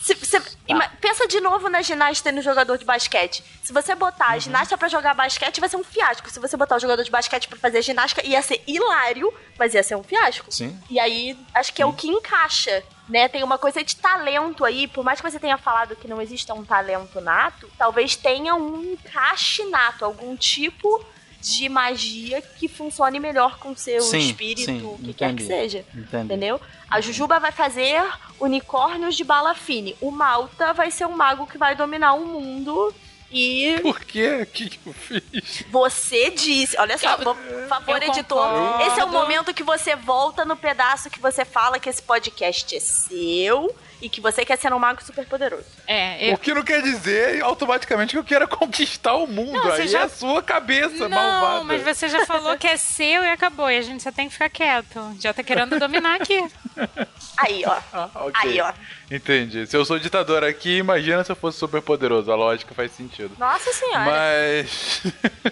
Se- 0.00 0.14
se- 0.16 0.42
ima- 0.66 0.88
pensa 0.98 1.28
de 1.28 1.40
novo 1.42 1.68
na 1.68 1.82
ginasta 1.82 2.30
e 2.30 2.32
no 2.32 2.40
jogador 2.40 2.78
de 2.78 2.86
basquete. 2.86 3.44
Se 3.62 3.70
você 3.70 3.94
botar 3.94 4.30
a 4.30 4.34
Uhum. 4.34 4.40
ginasta 4.40 4.78
pra 4.78 4.88
jogar 4.88 5.12
basquete, 5.12 5.60
vai 5.60 5.68
ser 5.68 5.76
um 5.76 5.84
fiasco. 5.84 6.30
Se 6.30 6.40
você 6.40 6.56
botar 6.56 6.76
o 6.76 6.80
jogador 6.80 7.02
de 7.04 7.10
basquete 7.10 7.46
pra 7.48 7.58
fazer 7.58 7.82
ginástica, 7.82 8.26
ia 8.26 8.40
ser 8.40 8.62
hilário, 8.66 9.30
mas 9.58 9.74
ia 9.74 9.82
ser 9.82 9.96
um 9.96 10.02
fiasco. 10.02 10.50
Sim. 10.50 10.74
E 10.88 10.98
aí, 10.98 11.36
acho 11.54 11.74
que 11.74 11.82
é 11.82 11.86
o 11.86 11.92
que 11.92 12.08
encaixa, 12.08 12.82
né? 13.10 13.28
Tem 13.28 13.44
uma 13.44 13.58
coisa 13.58 13.84
de 13.84 13.94
talento 13.94 14.64
aí, 14.64 14.88
por 14.88 15.04
mais 15.04 15.20
que 15.20 15.30
você 15.30 15.38
tenha 15.38 15.58
falado 15.58 15.94
que 15.94 16.08
não 16.08 16.22
exista 16.22 16.54
um 16.54 16.64
talento 16.64 17.20
nato, 17.20 17.70
talvez 17.76 18.16
tenha 18.16 18.54
um 18.54 18.82
encaixe 18.94 19.64
nato, 19.66 20.06
algum 20.06 20.34
tipo 20.34 21.04
de 21.40 21.68
magia 21.68 22.42
que 22.42 22.68
funcione 22.68 23.18
melhor 23.18 23.58
com 23.58 23.74
seu 23.74 24.00
Sim, 24.02 24.18
espírito, 24.18 24.66
sim, 24.66 24.82
o 24.84 24.98
que 24.98 25.14
quer 25.14 25.34
que 25.34 25.42
entendi. 25.42 25.46
seja. 25.46 25.84
Entendi. 25.94 26.24
Entendeu? 26.24 26.60
A 26.88 27.00
Jujuba 27.00 27.38
vai 27.40 27.52
fazer 27.52 28.02
unicórnios 28.38 29.16
de 29.16 29.24
bala 29.24 29.54
fine. 29.54 29.96
O 30.00 30.10
Malta 30.10 30.72
vai 30.72 30.90
ser 30.90 31.06
um 31.06 31.12
mago 31.16 31.46
que 31.46 31.56
vai 31.58 31.74
dominar 31.74 32.14
o 32.14 32.26
mundo 32.26 32.94
E 33.32 33.78
Por 33.80 34.00
quê? 34.00 34.40
O 34.42 34.46
que, 34.46 34.68
que 34.70 34.78
eu 34.84 34.92
fiz? 34.92 35.64
você 35.70 36.30
disse, 36.30 36.76
olha 36.76 36.98
só, 36.98 37.16
por 37.16 37.36
favor, 37.68 38.02
editor, 38.02 38.48
concordo. 38.48 38.82
esse 38.90 39.00
é 39.00 39.04
o 39.04 39.08
momento 39.08 39.54
que 39.54 39.62
você 39.62 39.94
volta 39.94 40.44
no 40.44 40.56
pedaço 40.56 41.08
que 41.08 41.20
você 41.20 41.44
fala 41.44 41.78
que 41.78 41.88
esse 41.88 42.02
podcast 42.02 42.74
é 42.76 42.80
seu 42.80 43.74
e 44.00 44.08
que 44.08 44.20
você 44.20 44.44
quer 44.44 44.56
ser 44.58 44.72
um 44.72 44.78
mago 44.78 45.02
super 45.04 45.26
poderoso. 45.26 45.64
É, 45.86 46.30
eu, 46.30 46.34
O 46.34 46.38
que 46.38 46.54
não 46.54 46.62
quer 46.62 46.82
dizer 46.82 47.42
automaticamente 47.42 48.12
que 48.12 48.18
eu 48.18 48.24
queira 48.24 48.46
conquistar 48.46 49.14
o 49.14 49.26
mundo. 49.26 49.52
Não, 49.52 49.72
Aí 49.72 49.86
já- 49.88 50.00
é 50.00 50.02
a 50.04 50.08
sua 50.08 50.42
cabeça 50.42 51.08
Não, 51.08 51.10
malvada. 51.10 51.64
mas 51.64 51.82
você 51.82 52.08
já 52.08 52.24
falou 52.26 52.56
que 52.56 52.66
é 52.66 52.76
seu 52.76 53.22
e 53.24 53.28
acabou. 53.30 53.70
E 53.70 53.76
a 53.76 53.82
gente 53.82 54.02
só 54.02 54.10
tem 54.12 54.26
que 54.28 54.32
ficar 54.32 54.48
quieto. 54.48 55.16
Já 55.20 55.32
tá 55.32 55.42
querendo 55.42 55.78
dominar 55.78 56.16
aqui. 56.20 56.38
Aí, 57.36 57.62
ó. 57.66 57.76
Ah, 57.92 58.08
ok. 58.14 58.32
Aí, 58.34 58.60
ó. 58.60 58.72
Entendi. 59.10 59.66
Se 59.66 59.76
eu 59.76 59.84
sou 59.84 59.98
ditador 59.98 60.44
aqui, 60.44 60.78
imagina 60.78 61.22
se 61.24 61.32
eu 61.32 61.36
fosse 61.36 61.58
super 61.58 61.82
poderoso. 61.82 62.30
A 62.30 62.36
lógica 62.36 62.74
faz 62.74 62.92
sentido. 62.92 63.32
Nossa 63.38 63.72
senhora. 63.72 64.04
Mas. 64.10 65.02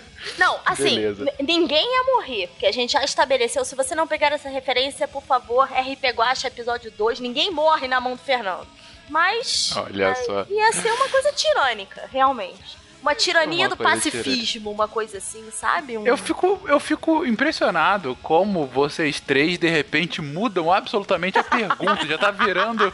Não, 0.37 0.59
assim, 0.67 0.97
Beleza. 0.97 1.33
ninguém 1.41 1.85
ia 1.85 2.15
morrer, 2.15 2.49
porque 2.49 2.67
a 2.67 2.73
gente 2.73 2.93
já 2.93 3.05
estabeleceu. 3.05 3.65
Se 3.65 3.75
você 3.75 3.95
não 3.95 4.07
pegar 4.07 4.33
essa 4.33 4.49
referência, 4.49 5.07
por 5.07 5.23
favor, 5.23 5.65
RP 5.65 6.05
Guacha 6.15 6.49
episódio 6.49 6.91
2, 6.91 7.21
ninguém 7.21 7.51
morre 7.51 7.87
na 7.89 8.01
mão 8.01 8.13
do 8.15 8.23
Fernando. 8.23 8.67
Mas. 9.09 9.75
Olha 9.77 10.11
mas 10.11 10.27
só. 10.27 10.47
Ia 10.49 10.73
ser 10.73 10.93
uma 10.93 11.09
coisa 11.09 11.33
tirânica, 11.33 12.09
realmente. 12.13 12.79
Uma 13.03 13.15
tirania 13.15 13.67
Uma 13.67 13.69
do 13.71 13.77
pacifismo, 13.77 14.71
uma 14.71 14.89
coisa 14.89 15.19
assim, 15.19 15.45
sabe? 15.53 15.97
Um- 15.97 16.07
Eu 16.07 16.17
fico, 16.17 16.61
eu 16.67 16.81
fico 16.81 17.25
impressionado 17.25 18.17
como 18.23 18.67
vocês 18.67 19.21
três, 19.21 19.57
de 19.59 19.69
repente, 19.69 20.21
mudam 20.21 20.73
absolutamente 20.73 21.39
a 21.39 21.45
pergunta. 21.45 22.07
Já 22.07 22.19
tá 22.19 22.31
virando 22.31 22.93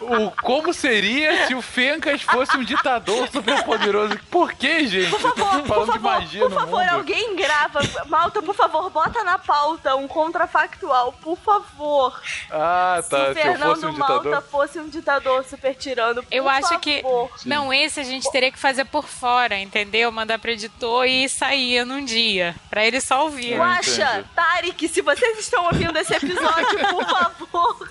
o 0.00 0.30
como 0.42 0.72
seria 0.74 1.46
se 1.46 1.54
o 1.54 1.62
Fencas 1.62 2.20
fosse 2.22 2.56
um 2.56 2.64
ditador 2.64 3.28
super 3.30 3.62
poderoso. 3.64 4.18
Por 4.30 4.52
que, 4.52 4.86
gente? 4.86 5.10
Por 5.10 5.20
favor, 5.20 5.62
por 5.62 5.66
favor, 5.86 6.00
magia 6.00 6.40
por 6.40 6.52
favor, 6.52 6.88
alguém 6.88 7.36
grava. 7.36 7.80
Malta, 8.06 8.42
por 8.42 8.54
favor, 8.54 8.90
bota 8.90 9.22
na 9.24 9.38
pauta 9.38 9.94
um 9.96 10.08
contrafactual, 10.08 11.12
por 11.22 11.38
favor. 11.38 12.20
Ah, 12.50 13.00
Se 13.02 13.10
tá. 13.10 13.16
o 13.16 13.20
Se 13.20 13.28
eu 13.28 13.34
Fernando 13.34 13.70
fosse 13.74 13.86
um 13.86 13.92
Malta 13.92 14.18
ditador. 14.24 14.42
fosse 14.50 14.78
um 14.78 14.88
ditador 14.88 15.44
super 15.44 15.74
tirano, 15.74 16.22
por 16.22 16.32
Eu 16.32 16.48
acho 16.48 16.78
que. 16.80 17.02
favor. 17.02 17.30
Não, 17.46 17.72
esse 17.72 18.00
a 18.00 18.04
gente 18.04 18.30
teria 18.30 18.50
que 18.50 18.58
fazer 18.58 18.84
por 18.86 19.06
fora, 19.06 19.43
entendeu? 19.52 20.10
Mandar 20.12 20.38
pro 20.38 20.50
editor 20.50 21.06
e 21.06 21.28
sair 21.28 21.84
num 21.84 22.04
dia. 22.04 22.54
Pra 22.70 22.84
ele 22.86 23.00
só 23.00 23.24
ouvir. 23.24 23.56
Guaxa. 23.56 24.24
Tarek, 24.34 24.88
se 24.88 25.00
vocês 25.02 25.38
estão 25.38 25.64
ouvindo 25.66 25.96
esse 25.98 26.14
episódio, 26.14 26.78
por 26.90 27.04
favor. 27.08 27.90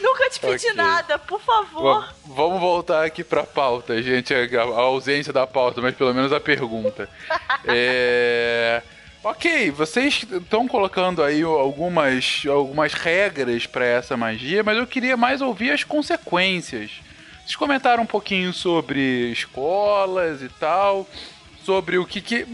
Nunca 0.00 0.30
te 0.30 0.40
pedi 0.40 0.66
Ok. 0.66 0.74
nada, 0.76 1.18
por 1.18 1.40
favor. 1.40 2.00
Va- 2.00 2.14
Vamos 2.26 2.60
voltar 2.60 3.04
aqui 3.04 3.22
pra 3.22 3.44
pauta, 3.44 4.02
gente. 4.02 4.32
A, 4.34 4.38
a 4.62 4.80
ausência 4.80 5.32
da 5.32 5.46
pauta, 5.46 5.80
mas 5.82 5.94
pelo 5.94 6.14
menos 6.14 6.32
a 6.32 6.40
pergunta. 6.40 7.08
é... 7.66 8.82
Ok, 9.22 9.70
vocês 9.72 10.24
estão 10.30 10.66
colocando 10.66 11.22
aí 11.22 11.42
algumas, 11.42 12.42
algumas 12.48 12.94
regras 12.94 13.66
pra 13.66 13.84
essa 13.84 14.16
magia, 14.16 14.62
mas 14.62 14.78
eu 14.78 14.86
queria 14.86 15.14
mais 15.14 15.42
ouvir 15.42 15.70
as 15.72 15.84
consequências. 15.84 16.90
Vocês 17.42 17.56
comentaram 17.56 18.02
um 18.02 18.06
pouquinho 18.06 18.52
sobre 18.52 19.30
escolas 19.32 20.42
e 20.42 20.48
tal, 20.48 21.08
sobre 21.64 21.98
o 21.98 22.06
que 22.06 22.20
que, 22.20 22.46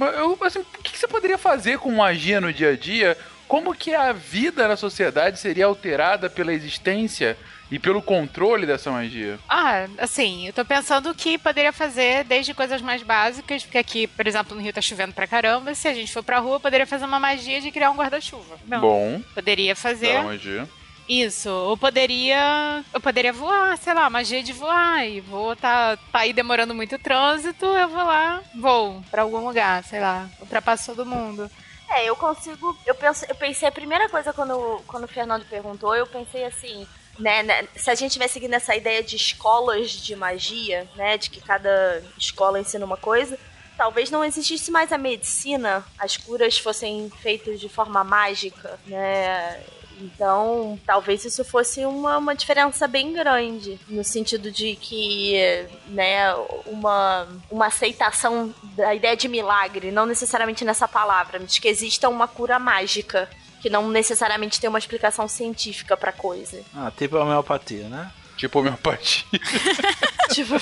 assim, 0.45 0.61
o 0.61 0.83
que 0.83 0.93
que 0.93 0.99
você 0.99 1.09
poderia 1.09 1.39
fazer 1.39 1.79
com 1.79 1.91
magia 1.93 2.41
no 2.41 2.53
dia 2.53 2.71
a 2.71 2.77
dia? 2.77 3.17
Como 3.47 3.75
que 3.75 3.95
a 3.95 4.13
vida 4.13 4.67
na 4.67 4.77
sociedade 4.77 5.39
seria 5.39 5.67
alterada 5.67 6.29
pela 6.29 6.53
existência 6.53 7.37
e 7.71 7.79
pelo 7.79 8.03
controle 8.03 8.67
dessa 8.67 8.91
magia? 8.91 9.39
Ah, 9.49 9.87
assim, 9.99 10.47
eu 10.49 10.53
tô 10.53 10.65
pensando 10.65 11.15
que 11.15 11.39
poderia 11.39 11.73
fazer 11.73 12.25
desde 12.25 12.55
coisas 12.55 12.81
mais 12.83 13.03
básicas, 13.03 13.63
porque 13.63 13.79
aqui, 13.79 14.07
por 14.07 14.27
exemplo, 14.27 14.57
no 14.57 14.63
Rio 14.63 14.73
tá 14.73 14.81
chovendo 14.81 15.13
pra 15.13 15.27
caramba. 15.29 15.75
Se 15.75 15.87
a 15.87 15.95
gente 15.95 16.13
for 16.13 16.25
pra 16.25 16.39
rua, 16.39 16.59
poderia 16.59 16.87
fazer 16.87 17.05
uma 17.05 17.21
magia 17.21 17.61
de 17.61 17.71
criar 17.71 17.91
um 17.91 17.97
guarda-chuva. 17.97 18.59
Bom, 18.67 19.23
Poderia 19.35 19.77
fazer 19.77 20.15
da 20.15 20.23
magia. 20.23 20.69
Isso. 21.09 21.51
Ou 21.51 21.77
poderia. 21.77 22.85
Eu 22.93 23.01
poderia 23.01 23.33
voar, 23.33 23.77
sei 23.79 23.95
lá, 23.95 24.09
magia 24.11 24.43
de 24.43 24.53
voar. 24.53 25.07
E 25.07 25.21
vou 25.21 25.55
tá, 25.57 25.97
tá 25.97 26.21
aí 26.21 26.33
demorando 26.33 26.75
muito 26.75 26.97
o 26.97 26.99
trânsito, 26.99 27.65
eu 27.65 27.89
vou 27.89 28.05
lá, 28.05 28.43
vou 28.55 29.03
pra 29.11 29.23
algum 29.23 29.47
lugar, 29.47 29.85
sei 29.85 30.01
lá. 30.01 30.29
Ultrapasso 30.41 30.95
todo 30.95 31.07
mundo. 31.07 31.51
É, 31.89 32.05
eu 32.05 32.17
consigo. 32.17 32.77
Eu, 32.85 32.95
penso, 32.95 33.25
eu 33.29 33.35
pensei, 33.35 33.69
a 33.69 33.73
primeira 33.73 34.09
coisa 34.09 34.33
quando, 34.33 34.83
quando 34.87 35.05
o 35.05 35.09
Fernando 35.09 35.45
perguntou, 35.49 35.95
eu 35.95 36.07
pensei 36.07 36.45
assim. 36.45 36.87
Né, 37.19 37.43
né, 37.43 37.67
se 37.75 37.89
a 37.89 37.95
gente 37.95 38.09
estiver 38.09 38.29
seguindo 38.29 38.53
essa 38.53 38.77
ideia 38.77 39.03
de 39.03 39.17
escolas 39.17 39.91
de 39.91 40.15
magia, 40.15 40.87
né, 40.97 41.17
de 41.17 41.31
que 41.31 41.41
cada 41.41 42.03
escola 42.19 42.61
ensina 42.61 42.85
uma 42.85 42.99
coisa, 42.99 43.39
talvez 43.75 44.11
não 44.11 44.23
existisse 44.23 44.71
mais 44.71 44.93
a 44.93 44.99
medicina, 44.99 45.83
as 45.99 46.19
curas 46.19 46.59
fossem 46.59 47.11
feitas 47.23 47.59
de 47.59 47.71
forma 47.71 48.05
mágica, 48.05 48.79
né? 48.87 49.63
Então, 50.01 50.79
talvez 50.87 51.25
isso 51.25 51.45
fosse 51.45 51.85
uma, 51.85 52.19
uma 52.19 52.35
diferença 52.35 52.87
bem 52.87 53.13
grande, 53.13 53.79
no 53.89 54.05
sentido 54.05 54.51
de 54.51 54.77
que, 54.77 55.67
né, 55.87 56.35
uma, 56.67 57.27
uma 57.51 57.67
aceitação 57.67 58.55
da 58.77 58.95
ideia 58.95 59.17
de 59.17 59.29
milagre, 59.29 59.91
não 59.91 60.07
necessariamente 60.07 60.65
nessa 60.65 60.87
palavra, 60.87 61.39
mas 61.41 61.59
que 61.59 61.69
exista 61.69 62.09
uma 62.09 62.29
cura 62.29 62.59
mágica, 62.59 63.29
que 63.61 63.71
não 63.71 63.89
necessariamente 63.89 64.61
tem 64.61 64.69
uma 64.69 64.79
explicação 64.79 65.27
científica 65.27 65.97
pra 65.97 66.13
coisa. 66.13 66.63
Ah, 66.75 66.93
tipo 66.97 67.17
a 67.17 67.23
homeopatia, 67.23 67.89
né? 67.89 68.11
Tipo 68.37 68.59
homeopatia. 68.61 69.25
tipo. 70.31 70.55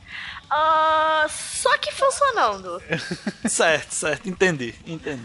ah, 0.50 1.26
só 1.28 1.76
que 1.76 1.92
funcionando. 1.92 2.82
certo, 3.46 3.92
certo, 3.92 4.28
entendi, 4.28 4.74
entendi. 4.86 5.22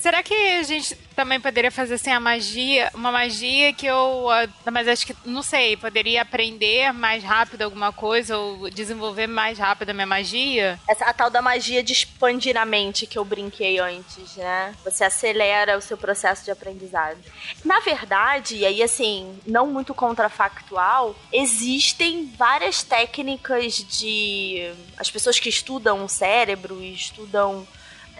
Será 0.00 0.22
que 0.22 0.34
a 0.34 0.62
gente 0.62 0.96
também 1.14 1.38
poderia 1.38 1.70
fazer 1.70 1.94
assim 1.94 2.10
a 2.10 2.18
magia, 2.18 2.90
uma 2.94 3.12
magia 3.12 3.70
que 3.74 3.84
eu, 3.84 4.30
ah, 4.30 4.48
mas 4.72 4.88
acho 4.88 5.06
que 5.06 5.14
não 5.26 5.42
sei, 5.42 5.76
poderia 5.76 6.22
aprender 6.22 6.90
mais 6.90 7.22
rápido 7.22 7.60
alguma 7.60 7.92
coisa 7.92 8.38
ou 8.38 8.70
desenvolver 8.70 9.26
mais 9.26 9.58
rápido 9.58 9.90
a 9.90 9.92
minha 9.92 10.06
magia? 10.06 10.80
Essa 10.88 11.04
a 11.04 11.12
tal 11.12 11.28
da 11.28 11.42
magia 11.42 11.82
de 11.82 11.92
expandir 11.92 12.56
a 12.56 12.64
mente 12.64 13.06
que 13.06 13.18
eu 13.18 13.24
brinquei 13.26 13.78
antes, 13.78 14.36
né? 14.36 14.74
Você 14.84 15.04
acelera 15.04 15.76
o 15.76 15.82
seu 15.82 15.98
processo 15.98 16.46
de 16.46 16.50
aprendizado. 16.50 17.18
Na 17.62 17.80
verdade, 17.80 18.56
e 18.56 18.64
aí 18.64 18.82
assim, 18.82 19.38
não 19.46 19.66
muito 19.66 19.92
contrafactual, 19.92 21.14
existem 21.30 22.32
várias 22.38 22.82
técnicas 22.82 23.74
de 23.74 24.72
as 24.96 25.10
pessoas 25.10 25.38
que 25.38 25.50
estudam 25.50 26.02
o 26.02 26.08
cérebro 26.08 26.82
e 26.82 26.94
estudam 26.94 27.68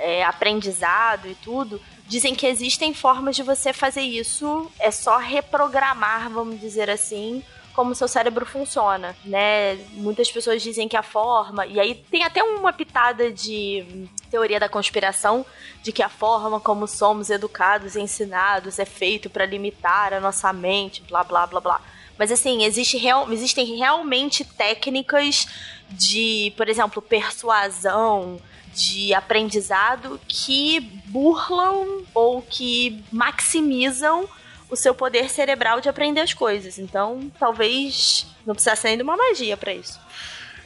é, 0.01 0.25
aprendizado 0.25 1.29
e 1.29 1.35
tudo, 1.35 1.81
dizem 2.09 2.35
que 2.35 2.47
existem 2.47 2.93
formas 2.93 3.37
de 3.37 3.43
você 3.43 3.73
fazer 3.73 4.01
isso, 4.01 4.71
é 4.81 4.91
só 4.91 5.19
reprogramar, 5.19 6.29
vamos 6.29 6.61
dizer 6.61 6.91
assim, 6.91 7.43
como 7.73 7.95
seu 7.95 8.09
cérebro 8.09 8.45
funciona, 8.45 9.17
né? 9.25 9.77
Muitas 9.93 10.31
pessoas 10.31 10.61
dizem 10.61 10.89
que 10.89 10.97
a 10.97 11.03
forma, 11.03 11.65
e 11.67 11.79
aí 11.79 11.95
tem 12.11 12.25
até 12.25 12.43
uma 12.43 12.73
pitada 12.73 13.31
de 13.31 14.09
teoria 14.31 14.59
da 14.59 14.69
conspiração 14.69 15.47
de 15.83 15.93
que 15.93 16.03
a 16.03 16.09
forma 16.09 16.59
como 16.59 16.87
somos 16.89 17.31
educados 17.31 17.95
ensinados 17.95 18.79
é 18.79 18.85
feito 18.85 19.31
para 19.31 19.47
limitar 19.47 20.13
a 20.13 20.21
nossa 20.21 20.53
mente, 20.53 21.03
blá 21.09 21.23
blá 21.23 21.47
blá 21.47 21.61
blá. 21.61 21.81
Mas 22.19 22.31
assim, 22.31 22.65
existe 22.65 22.99
real, 22.99 23.33
existem 23.33 23.77
realmente 23.77 24.45
técnicas 24.45 25.47
de, 25.89 26.53
por 26.57 26.69
exemplo, 26.69 27.01
persuasão, 27.01 28.39
de 28.75 29.13
aprendizado 29.15 30.21
que 30.27 30.81
burlam 31.07 32.03
ou 32.15 32.43
que 32.43 33.03
maximizam 33.11 34.29
o 34.71 34.77
seu 34.77 34.95
poder 34.95 35.29
cerebral 35.29 35.81
de 35.81 35.89
aprender 35.89 36.21
as 36.21 36.33
coisas. 36.33 36.79
Então, 36.79 37.31
talvez 37.39 38.27
não 38.47 38.55
precisasse 38.55 38.87
nem 38.87 38.97
de 38.97 39.03
uma 39.03 39.17
magia 39.17 39.57
para 39.57 39.75
isso. 39.75 39.99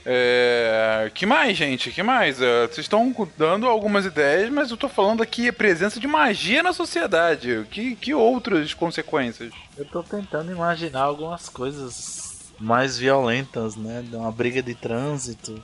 É... 0.07 1.11
Que 1.15 1.25
mais, 1.25 1.57
gente? 1.57 1.91
Que 1.91 2.03
mais? 2.03 2.41
É, 2.41 2.67
Vocês 2.67 2.85
estão 2.85 3.15
dando 3.39 3.67
algumas 3.67 4.05
ideias, 4.05 4.51
mas 4.51 4.71
eu 4.71 4.77
tô 4.77 4.89
falando 4.89 5.23
aqui 5.23 5.49
a 5.49 5.53
presença 5.53 5.99
de 5.99 6.07
magia 6.07 6.63
na 6.63 6.75
sociedade. 6.75 7.67
Que, 7.71 7.97
que 7.97 8.13
outras 8.13 8.75
consequências? 8.75 9.53
Eu 9.77 9.87
tô 9.87 10.03
tentando 10.03 10.53
imaginar 10.53 11.03
algumas 11.03 11.49
coisas 11.49 12.34
mais 12.59 12.99
violentas, 12.99 13.77
né? 13.77 14.03
De 14.09 14.15
uma 14.17 14.31
briga 14.31 14.63
de 14.63 14.75
trânsito. 14.75 15.63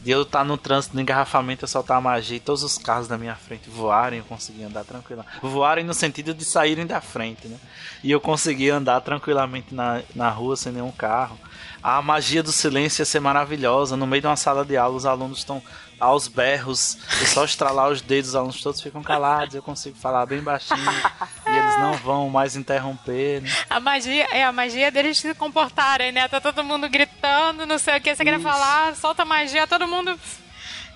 De 0.00 0.10
eu 0.10 0.22
estar 0.22 0.44
no 0.44 0.56
trânsito, 0.56 0.94
no 0.94 1.00
engarrafamento, 1.00 1.64
eu 1.64 1.68
soltar 1.68 1.98
a 1.98 2.00
magia 2.00 2.36
e 2.36 2.40
todos 2.40 2.62
os 2.62 2.78
carros 2.78 3.08
da 3.08 3.16
minha 3.16 3.34
frente 3.34 3.70
voarem, 3.70 4.18
eu 4.18 4.24
conseguir 4.24 4.64
andar 4.64 4.84
tranquilo. 4.84 5.24
Voarem 5.40 5.84
no 5.84 5.94
sentido 5.94 6.34
de 6.34 6.44
saírem 6.44 6.86
da 6.86 7.00
frente, 7.00 7.48
né? 7.48 7.56
E 8.02 8.10
eu 8.10 8.20
conseguir 8.20 8.70
andar 8.70 9.00
tranquilamente 9.00 9.74
na, 9.74 10.02
na 10.14 10.30
rua 10.30 10.56
sem 10.56 10.72
nenhum 10.72 10.90
carro. 10.90 11.38
A 11.82 12.00
magia 12.00 12.42
do 12.42 12.52
silêncio 12.52 13.02
ia 13.02 13.06
ser 13.06 13.20
maravilhosa. 13.20 13.96
No 13.96 14.06
meio 14.06 14.22
de 14.22 14.28
uma 14.28 14.36
sala 14.36 14.64
de 14.64 14.76
aula, 14.76 14.96
os 14.96 15.06
alunos 15.06 15.38
estão 15.38 15.62
aos 16.02 16.26
berros, 16.26 16.98
e 17.22 17.26
só 17.26 17.44
estralar 17.44 17.88
os 17.88 18.00
dedos, 18.00 18.30
os 18.30 18.34
alunos 18.36 18.60
todos 18.60 18.80
ficam 18.80 19.02
calados, 19.02 19.54
eu 19.54 19.62
consigo 19.62 19.96
falar 19.96 20.26
bem 20.26 20.42
baixinho 20.42 20.80
e 21.46 21.50
eles 21.56 21.78
não 21.78 21.94
vão 21.94 22.28
mais 22.28 22.56
interromper. 22.56 23.40
Né? 23.40 23.48
A 23.70 23.78
magia 23.78 24.26
é 24.32 24.42
a 24.44 24.50
magia 24.50 24.90
deles 24.90 25.18
se 25.18 25.32
comportarem, 25.34 26.10
né? 26.10 26.26
Tá 26.26 26.40
todo 26.40 26.64
mundo 26.64 26.88
gritando, 26.88 27.64
não 27.64 27.78
sei 27.78 27.98
o 27.98 28.00
que 28.00 28.14
você 28.14 28.24
quer 28.24 28.40
falar, 28.40 28.96
solta 28.96 29.22
a 29.22 29.24
magia, 29.24 29.64
todo 29.66 29.86
mundo. 29.86 30.18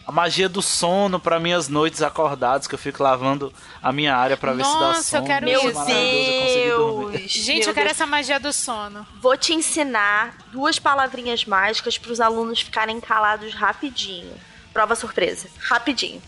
A 0.05 0.11
magia 0.13 0.49
do 0.49 0.61
sono 0.63 1.21
para 1.21 1.39
minhas 1.39 1.69
noites 1.69 2.03
acordadas, 2.03 2.67
que 2.67 2.75
eu 2.75 2.79
fico 2.79 3.03
lavando 3.03 3.53
a 3.83 3.93
minha 3.93 4.17
área 4.17 4.37
para 4.37 4.53
ver 4.53 4.65
se 4.65 4.73
dá 4.73 4.79
Nossa, 4.79 5.03
sono. 5.03 5.23
eu 5.23 5.27
quero 5.27 5.47
Meu 5.47 5.61
isso. 5.69 5.75
Maravilhoso, 5.75 6.59
eu. 6.59 7.11
Deus! 7.11 7.31
Gente, 7.31 7.59
Meu 7.61 7.69
eu 7.69 7.75
quero 7.75 7.87
Deus. 7.87 7.91
essa 7.91 8.07
magia 8.07 8.39
do 8.41 8.53
sono. 8.53 9.07
Vou 9.21 9.37
te 9.37 9.53
ensinar 9.53 10.37
duas 10.53 10.79
palavrinhas 10.79 11.45
mágicas 11.45 11.97
para 11.99 12.13
os 12.13 12.21
alunos 12.21 12.61
ficarem 12.61 13.01
calados 13.01 13.53
rapidinho. 13.55 14.33
Prova 14.77 14.95
surpresa. 14.95 15.49
Rapidinho. 15.59 16.21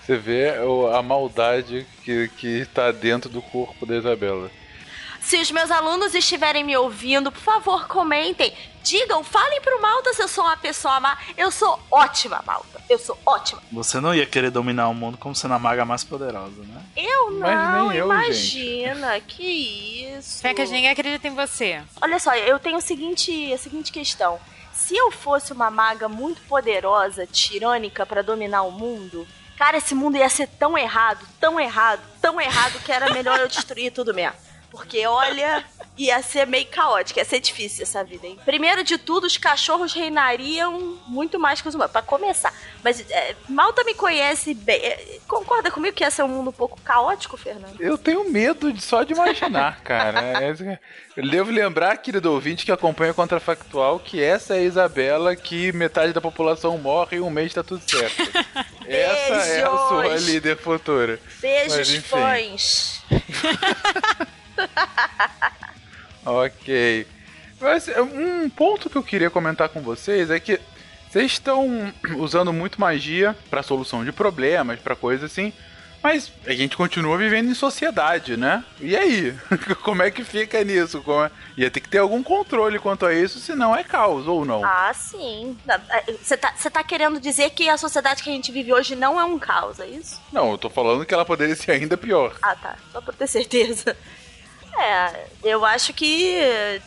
Você 0.00 0.16
vê 0.16 0.54
a 0.96 1.02
maldade 1.02 1.84
que, 2.04 2.28
que 2.38 2.64
tá 2.66 2.92
dentro 2.92 3.28
do 3.28 3.42
corpo 3.42 3.84
da 3.84 3.96
Isabela. 3.96 4.48
Se 5.20 5.36
os 5.38 5.50
meus 5.50 5.68
alunos 5.68 6.14
estiverem 6.14 6.62
me 6.62 6.76
ouvindo, 6.76 7.32
por 7.32 7.40
favor, 7.40 7.88
comentem. 7.88 8.54
Digam, 8.84 9.24
falem 9.24 9.60
pro 9.60 9.82
Malta 9.82 10.12
se 10.12 10.22
eu 10.22 10.28
sou 10.28 10.44
uma 10.44 10.56
pessoa 10.56 11.00
má. 11.00 11.18
Eu 11.36 11.50
sou 11.50 11.76
ótima, 11.90 12.40
Malta. 12.46 12.80
Eu 12.88 13.00
sou 13.00 13.18
ótima. 13.26 13.60
Você 13.72 13.98
não 13.98 14.14
ia 14.14 14.26
querer 14.26 14.52
dominar 14.52 14.88
o 14.88 14.94
mundo 14.94 15.18
como 15.18 15.34
sendo 15.34 15.54
a 15.54 15.58
maga 15.58 15.84
mais 15.84 16.04
poderosa, 16.04 16.62
né? 16.62 16.82
Eu 16.96 17.32
Mas 17.32 17.68
não, 17.72 17.88
nem 17.88 17.98
eu, 17.98 18.06
imagina. 18.06 19.18
Que 19.20 20.06
isso. 20.16 20.40
Fecas, 20.40 20.70
ninguém 20.70 20.90
acredita 20.90 21.26
em 21.26 21.34
você. 21.34 21.82
Olha 22.00 22.20
só, 22.20 22.32
eu 22.36 22.60
tenho 22.60 22.76
o 22.76 22.80
seguinte, 22.80 23.52
a 23.52 23.58
seguinte 23.58 23.90
questão. 23.90 24.38
Se 24.82 24.96
eu 24.96 25.12
fosse 25.12 25.52
uma 25.52 25.70
maga 25.70 26.08
muito 26.08 26.42
poderosa, 26.42 27.24
tirânica 27.24 28.04
pra 28.04 28.20
dominar 28.20 28.62
o 28.62 28.72
mundo, 28.72 29.28
cara, 29.56 29.76
esse 29.76 29.94
mundo 29.94 30.16
ia 30.16 30.28
ser 30.28 30.48
tão 30.48 30.76
errado, 30.76 31.24
tão 31.38 31.58
errado, 31.58 32.02
tão 32.20 32.40
errado 32.40 32.82
que 32.84 32.90
era 32.90 33.14
melhor 33.14 33.38
eu 33.38 33.46
destruir 33.48 33.92
tudo 33.92 34.12
mesmo. 34.12 34.36
Porque, 34.72 35.06
olha, 35.06 35.62
ia 35.98 36.22
ser 36.22 36.46
meio 36.46 36.64
caótico, 36.66 37.18
ia 37.20 37.24
ser 37.26 37.40
difícil 37.40 37.82
essa 37.82 38.02
vida, 38.02 38.26
hein? 38.26 38.38
Primeiro 38.42 38.82
de 38.82 38.96
tudo, 38.96 39.26
os 39.26 39.36
cachorros 39.36 39.92
reinariam 39.92 40.98
muito 41.06 41.38
mais 41.38 41.60
que 41.60 41.68
os 41.68 41.74
humanos, 41.74 41.92
pra 41.92 42.00
começar. 42.00 42.54
Mas 42.82 43.04
é, 43.10 43.36
Malta 43.50 43.84
me 43.84 43.92
conhece 43.94 44.54
bem. 44.54 44.80
É, 44.82 45.18
Concorda 45.28 45.70
comigo 45.70 45.94
que 45.94 46.02
ia 46.02 46.10
ser 46.10 46.22
um 46.22 46.28
mundo 46.28 46.48
um 46.48 46.54
pouco 46.54 46.80
caótico, 46.80 47.36
Fernando? 47.36 47.78
Eu 47.78 47.98
tenho 47.98 48.30
medo 48.30 48.72
de, 48.72 48.82
só 48.82 49.02
de 49.02 49.12
imaginar, 49.12 49.80
cara. 49.84 50.20
É- 50.42 50.78
Eu 51.16 51.28
devo 51.30 51.50
lembrar, 51.50 51.98
querido 51.98 52.32
ouvinte 52.32 52.64
que 52.64 52.72
acompanha 52.72 53.12
o 53.12 53.14
Contrafactual, 53.14 53.98
que 54.00 54.22
essa 54.22 54.54
é 54.56 54.60
a 54.60 54.62
Isabela 54.62 55.36
que 55.36 55.70
metade 55.72 56.14
da 56.14 56.20
população 56.22 56.78
morre 56.78 57.18
e 57.18 57.20
um 57.20 57.28
mês 57.28 57.52
tá 57.52 57.62
tudo 57.62 57.82
certo. 57.86 58.22
Essa 58.88 59.34
é 59.52 59.62
a 59.62 59.68
sua 59.88 60.16
líder 60.16 60.56
futura. 60.56 61.18
Beijos, 61.40 61.76
Mas, 61.78 61.90
enfim. 61.90 62.00
fãs. 62.08 63.02
Ok. 66.24 67.06
Mas 67.60 67.88
é, 67.88 68.00
um 68.00 68.48
ponto 68.50 68.88
que 68.90 68.96
eu 68.96 69.02
queria 69.02 69.30
comentar 69.30 69.68
com 69.68 69.80
vocês 69.80 70.30
é 70.30 70.38
que 70.40 70.60
vocês 71.10 71.32
estão 71.32 71.92
usando 72.16 72.52
muito 72.52 72.80
magia 72.80 73.36
pra 73.50 73.62
solução 73.62 74.04
de 74.04 74.12
problemas, 74.12 74.78
pra 74.80 74.96
coisa 74.96 75.26
assim. 75.26 75.52
Mas 76.02 76.32
a 76.46 76.52
gente 76.52 76.76
continua 76.76 77.16
vivendo 77.16 77.48
em 77.48 77.54
sociedade, 77.54 78.36
né? 78.36 78.64
E 78.80 78.96
aí? 78.96 79.36
Como 79.84 80.02
é 80.02 80.10
que 80.10 80.24
fica 80.24 80.62
nisso? 80.64 81.00
Como 81.00 81.22
é- 81.24 81.30
Ia 81.56 81.70
ter 81.70 81.78
que 81.78 81.88
ter 81.88 81.98
algum 81.98 82.24
controle 82.24 82.80
quanto 82.80 83.06
a 83.06 83.14
isso, 83.14 83.38
senão 83.38 83.76
é 83.76 83.84
caos, 83.84 84.26
ou 84.26 84.44
não? 84.44 84.64
Ah, 84.64 84.92
sim. 84.92 85.56
Você 86.20 86.36
tá, 86.36 86.52
você 86.56 86.68
tá 86.68 86.82
querendo 86.82 87.20
dizer 87.20 87.50
que 87.50 87.68
a 87.68 87.76
sociedade 87.76 88.20
que 88.22 88.30
a 88.30 88.32
gente 88.32 88.50
vive 88.50 88.72
hoje 88.72 88.96
não 88.96 89.20
é 89.20 89.24
um 89.24 89.38
caos, 89.38 89.78
é 89.78 89.86
isso? 89.86 90.20
Não, 90.32 90.50
eu 90.50 90.58
tô 90.58 90.68
falando 90.68 91.04
que 91.06 91.14
ela 91.14 91.24
poderia 91.24 91.54
ser 91.54 91.70
ainda 91.70 91.96
pior. 91.96 92.34
Ah, 92.42 92.56
tá. 92.56 92.74
Só 92.90 93.00
pra 93.00 93.12
ter 93.12 93.28
certeza. 93.28 93.96
É, 94.82 95.26
eu 95.44 95.64
acho 95.64 95.92
que 95.92 96.36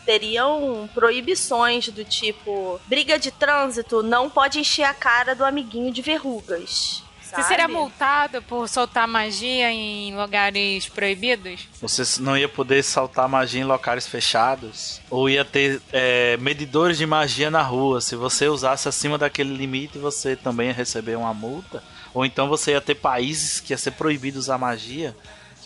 teriam 0.04 0.88
proibições 0.94 1.88
do 1.88 2.04
tipo: 2.04 2.80
briga 2.86 3.18
de 3.18 3.30
trânsito 3.30 4.02
não 4.02 4.28
pode 4.28 4.60
encher 4.60 4.84
a 4.84 4.92
cara 4.94 5.34
do 5.34 5.44
amiguinho 5.44 5.90
de 5.90 6.02
verrugas. 6.02 7.02
Você 7.34 7.42
seria 7.42 7.66
multado 7.66 8.40
por 8.42 8.68
soltar 8.68 9.06
magia 9.08 9.70
em 9.70 10.16
lugares 10.16 10.88
proibidos? 10.88 11.68
Você 11.80 12.22
não 12.22 12.36
ia 12.36 12.48
poder 12.48 12.82
saltar 12.84 13.28
magia 13.28 13.60
em 13.60 13.64
locais 13.64 14.06
fechados. 14.06 15.00
Ou 15.10 15.28
ia 15.28 15.44
ter 15.44 15.82
é, 15.92 16.36
medidores 16.36 16.96
de 16.96 17.04
magia 17.04 17.50
na 17.50 17.62
rua. 17.62 18.00
Se 18.00 18.14
você 18.14 18.46
usasse 18.46 18.88
acima 18.88 19.18
daquele 19.18 19.54
limite, 19.54 19.98
você 19.98 20.36
também 20.36 20.68
ia 20.68 20.72
receber 20.72 21.16
uma 21.16 21.34
multa. 21.34 21.82
Ou 22.14 22.24
então 22.24 22.48
você 22.48 22.72
ia 22.72 22.80
ter 22.80 22.94
países 22.94 23.60
que 23.60 23.72
ia 23.72 23.78
ser 23.78 23.90
proibido 23.92 24.38
usar 24.38 24.56
magia. 24.56 25.14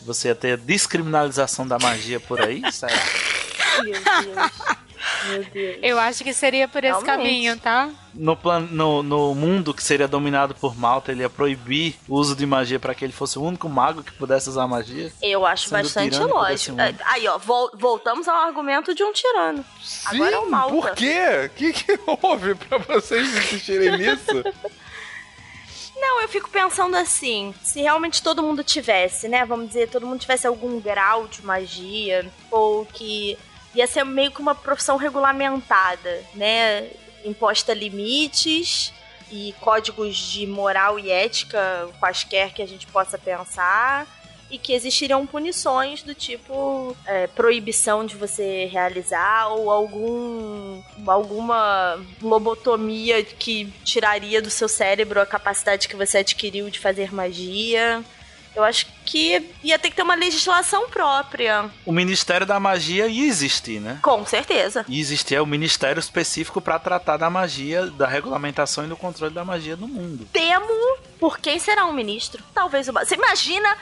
Que 0.01 0.05
você 0.07 0.29
ia 0.29 0.35
ter 0.35 0.57
descriminalização 0.57 1.67
da 1.69 1.79
magia 1.79 2.19
por 2.19 2.41
aí, 2.41 2.61
sério. 2.73 2.97
Meu 3.85 3.93
Deus. 3.93 4.51
Meu 5.29 5.45
Deus. 5.45 5.79
Eu 5.83 5.99
acho 5.99 6.25
que 6.25 6.33
seria 6.33 6.67
por 6.67 6.83
esse 6.83 6.93
Realmente. 6.93 7.07
caminho, 7.17 7.57
tá? 7.59 7.91
No, 8.15 8.35
plan, 8.37 8.61
no, 8.61 9.03
no 9.03 9.35
mundo 9.35 9.73
que 9.75 9.83
seria 9.83 10.09
dominado 10.09 10.55
por 10.55 10.77
Malta, 10.77 11.13
ele 11.13 11.21
ia 11.23 11.29
proibir 11.31 11.95
o 12.09 12.17
uso 12.17 12.35
de 12.35 12.45
magia 12.47 12.79
para 12.81 12.95
que 12.95 13.05
ele 13.05 13.13
fosse 13.13 13.39
o 13.39 13.43
único 13.43 13.69
mago 13.69 14.03
que 14.03 14.13
pudesse 14.13 14.49
usar 14.49 14.67
magia. 14.67 15.13
Eu 15.23 15.45
acho 15.47 15.71
bastante 15.71 16.19
lógico. 16.19 16.77
mundo. 16.77 16.99
Aí, 17.07 17.29
ó, 17.29 17.39
vol- 17.39 17.71
voltamos 17.75 18.27
ao 18.27 18.37
argumento 18.37 18.95
de 18.95 19.03
um 19.05 19.13
tirano. 19.13 19.65
Agora 20.07 20.35
é 20.35 20.39
o 20.39 20.45
Sim, 20.45 20.51
Malta. 20.51 20.75
Por 20.75 20.91
quê? 20.95 21.19
O 21.47 21.51
que, 21.51 21.73
que 21.73 22.01
houve 22.23 22.55
pra 22.55 22.79
vocês 22.79 23.29
insistirem 23.37 23.97
nisso? 23.99 24.43
Não, 26.01 26.23
eu 26.23 26.29
fico 26.29 26.49
pensando 26.49 26.97
assim, 26.97 27.55
se 27.63 27.83
realmente 27.83 28.23
todo 28.23 28.43
mundo 28.43 28.65
tivesse, 28.65 29.29
né, 29.29 29.45
vamos 29.45 29.69
dizer, 29.69 29.91
todo 29.91 30.07
mundo 30.07 30.19
tivesse 30.19 30.47
algum 30.47 30.81
grau 30.81 31.29
de 31.29 31.45
magia, 31.45 32.27
ou 32.51 32.87
que 32.87 33.39
ia 33.75 33.87
ser 33.87 34.03
meio 34.05 34.31
que 34.31 34.41
uma 34.41 34.55
profissão 34.55 34.97
regulamentada, 34.97 36.25
né, 36.35 36.89
imposta 37.23 37.75
limites 37.75 38.95
e 39.31 39.55
códigos 39.61 40.17
de 40.17 40.47
moral 40.47 40.99
e 40.99 41.11
ética 41.11 41.89
quaisquer 42.01 42.55
que 42.55 42.63
a 42.63 42.67
gente 42.67 42.87
possa 42.87 43.19
pensar, 43.19 44.07
e 44.51 44.59
que 44.59 44.73
existiriam 44.73 45.27
punições 45.27 46.03
do 46.03 46.15
tipo 46.15 46.97
é, 47.07 47.27
proibição 47.29 48.05
de 48.05 48.17
você 48.17 48.67
realizar 48.67 49.49
ou 49.49 49.71
algum 49.71 50.83
alguma 51.07 51.99
lobotomia 52.21 53.23
que 53.23 53.73
tiraria 53.85 54.43
do 54.43 54.51
seu 54.51 54.69
cérebro 54.69 55.21
a 55.21 55.27
capacidade 55.27 55.89
que 55.89 55.97
você 55.97 56.19
adquiriu 56.19 56.69
de 56.71 56.79
fazer 56.79 57.13
magia. 57.15 58.03
Eu 58.55 58.65
acho 58.65 58.87
que 59.07 59.49
ia 59.63 59.79
ter 59.79 59.91
que 59.91 59.97
ter 59.97 60.03
uma 60.03 60.17
legislação 60.17 60.89
própria, 60.91 61.71
O 61.87 61.93
Ministério 61.93 62.45
da 62.45 62.59
Magia 62.59 63.07
ia 63.07 63.27
existir, 63.27 63.81
né? 63.81 64.01
com 64.03 64.27
certeza. 64.27 64.85
E 64.89 64.99
existia 64.99 65.41
o 65.41 65.47
ministério 65.47 66.01
específico 66.01 66.61
para 66.61 66.77
tratar 66.79 67.17
da 67.17 67.31
magia, 67.31 67.87
da 67.87 68.09
regulamentação 68.09 68.85
e 68.85 68.89
do 68.89 68.97
controle 68.97 69.33
da 69.33 69.45
magia 69.45 69.77
no 69.77 69.87
mundo. 69.87 70.27
Temo 70.33 70.67
por 71.21 71.39
quem 71.39 71.59
será 71.59 71.85
um 71.85 71.93
ministro. 71.93 72.43
Talvez 72.55 72.89
o. 72.89 72.93
Você 72.93 73.15
imagina 73.15 73.77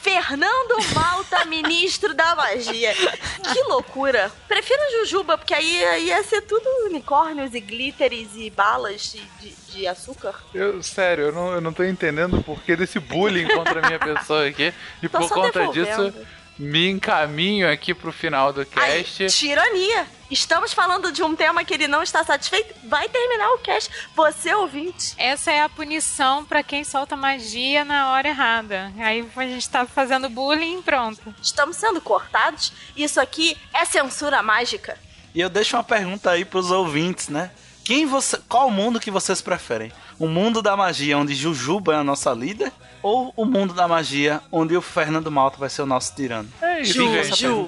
Fernando 0.00 0.76
Malta, 0.94 1.44
ministro 1.46 2.14
da 2.14 2.34
magia. 2.34 2.94
Que 2.94 3.62
loucura. 3.64 4.32
Prefiro 4.48 4.80
Jujuba, 4.98 5.36
porque 5.36 5.52
aí 5.52 6.06
ia 6.06 6.22
ser 6.24 6.40
tudo 6.40 6.64
unicórnios 6.86 7.54
e 7.54 7.60
glitters 7.60 8.34
e 8.34 8.48
balas 8.48 9.12
de, 9.12 9.54
de, 9.70 9.86
açúcar. 9.86 10.34
Eu, 10.54 10.82
sério, 10.82 11.26
eu 11.26 11.32
não, 11.32 11.52
eu 11.52 11.60
não 11.60 11.72
tô 11.72 11.84
entendendo 11.84 12.38
o 12.38 12.42
porquê 12.42 12.74
desse 12.74 12.98
bullying 12.98 13.46
contra 13.46 13.80
a 13.80 13.86
minha 13.86 13.98
pessoa 13.98 14.46
aqui. 14.46 14.72
E 15.02 15.08
Tô 15.08 15.18
por 15.18 15.28
conta 15.28 15.68
disso, 15.68 16.12
me 16.58 16.88
encaminho 16.88 17.70
aqui 17.70 17.92
pro 17.92 18.10
final 18.10 18.52
do 18.52 18.64
cast. 18.64 19.26
tirania. 19.26 20.17
Estamos 20.30 20.74
falando 20.74 21.10
de 21.10 21.22
um 21.22 21.34
tema 21.34 21.64
que 21.64 21.72
ele 21.72 21.88
não 21.88 22.02
está 22.02 22.22
satisfeito. 22.22 22.74
Vai 22.84 23.08
terminar 23.08 23.50
o 23.54 23.58
cast. 23.58 23.90
Você, 24.14 24.52
ouvinte. 24.52 25.14
Essa 25.16 25.50
é 25.50 25.62
a 25.62 25.68
punição 25.68 26.44
pra 26.44 26.62
quem 26.62 26.84
solta 26.84 27.16
magia 27.16 27.82
na 27.84 28.12
hora 28.12 28.28
errada. 28.28 28.92
Aí 28.98 29.26
a 29.34 29.42
gente 29.42 29.68
tá 29.70 29.86
fazendo 29.86 30.28
bullying 30.28 30.80
e 30.80 30.82
pronto. 30.82 31.34
Estamos 31.42 31.76
sendo 31.76 32.00
cortados. 32.00 32.72
Isso 32.94 33.18
aqui 33.18 33.56
é 33.72 33.86
censura 33.86 34.42
mágica. 34.42 34.98
E 35.34 35.40
eu 35.40 35.48
deixo 35.48 35.76
uma 35.76 35.84
pergunta 35.84 36.30
aí 36.30 36.44
pros 36.44 36.70
ouvintes, 36.70 37.28
né? 37.28 37.50
Quem 37.88 38.04
você, 38.04 38.38
qual 38.46 38.70
mundo 38.70 39.00
que 39.00 39.10
vocês 39.10 39.40
preferem? 39.40 39.90
O 40.18 40.28
mundo 40.28 40.60
da 40.60 40.76
magia 40.76 41.16
onde 41.16 41.34
Jujuba 41.34 41.94
é 41.94 41.96
a 41.96 42.04
nossa 42.04 42.30
líder 42.34 42.70
ou 43.02 43.32
o 43.34 43.46
mundo 43.46 43.72
da 43.72 43.88
magia 43.88 44.42
onde 44.52 44.76
o 44.76 44.82
Fernando 44.82 45.30
Malta 45.30 45.56
vai 45.56 45.70
ser 45.70 45.80
o 45.80 45.86
nosso 45.86 46.14
tirano? 46.14 46.46
É 46.60 46.82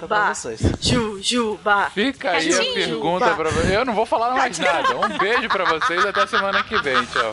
pra 0.06 0.34
vocês. 0.34 0.60
Jujuba. 0.78 1.88
Fica 1.94 2.32
aí 2.32 2.36
a 2.36 2.50
Jujuba. 2.50 2.74
pergunta 2.74 3.34
pra 3.34 3.48
vocês. 3.48 3.72
Eu 3.72 3.86
não 3.86 3.94
vou 3.94 4.04
falar 4.04 4.34
mais 4.34 4.58
nada. 4.58 4.94
Um 4.94 5.16
beijo 5.16 5.48
pra 5.48 5.64
vocês 5.64 6.04
até 6.04 6.26
semana 6.26 6.62
que 6.64 6.76
vem. 6.82 7.02
Tchau. 7.06 7.32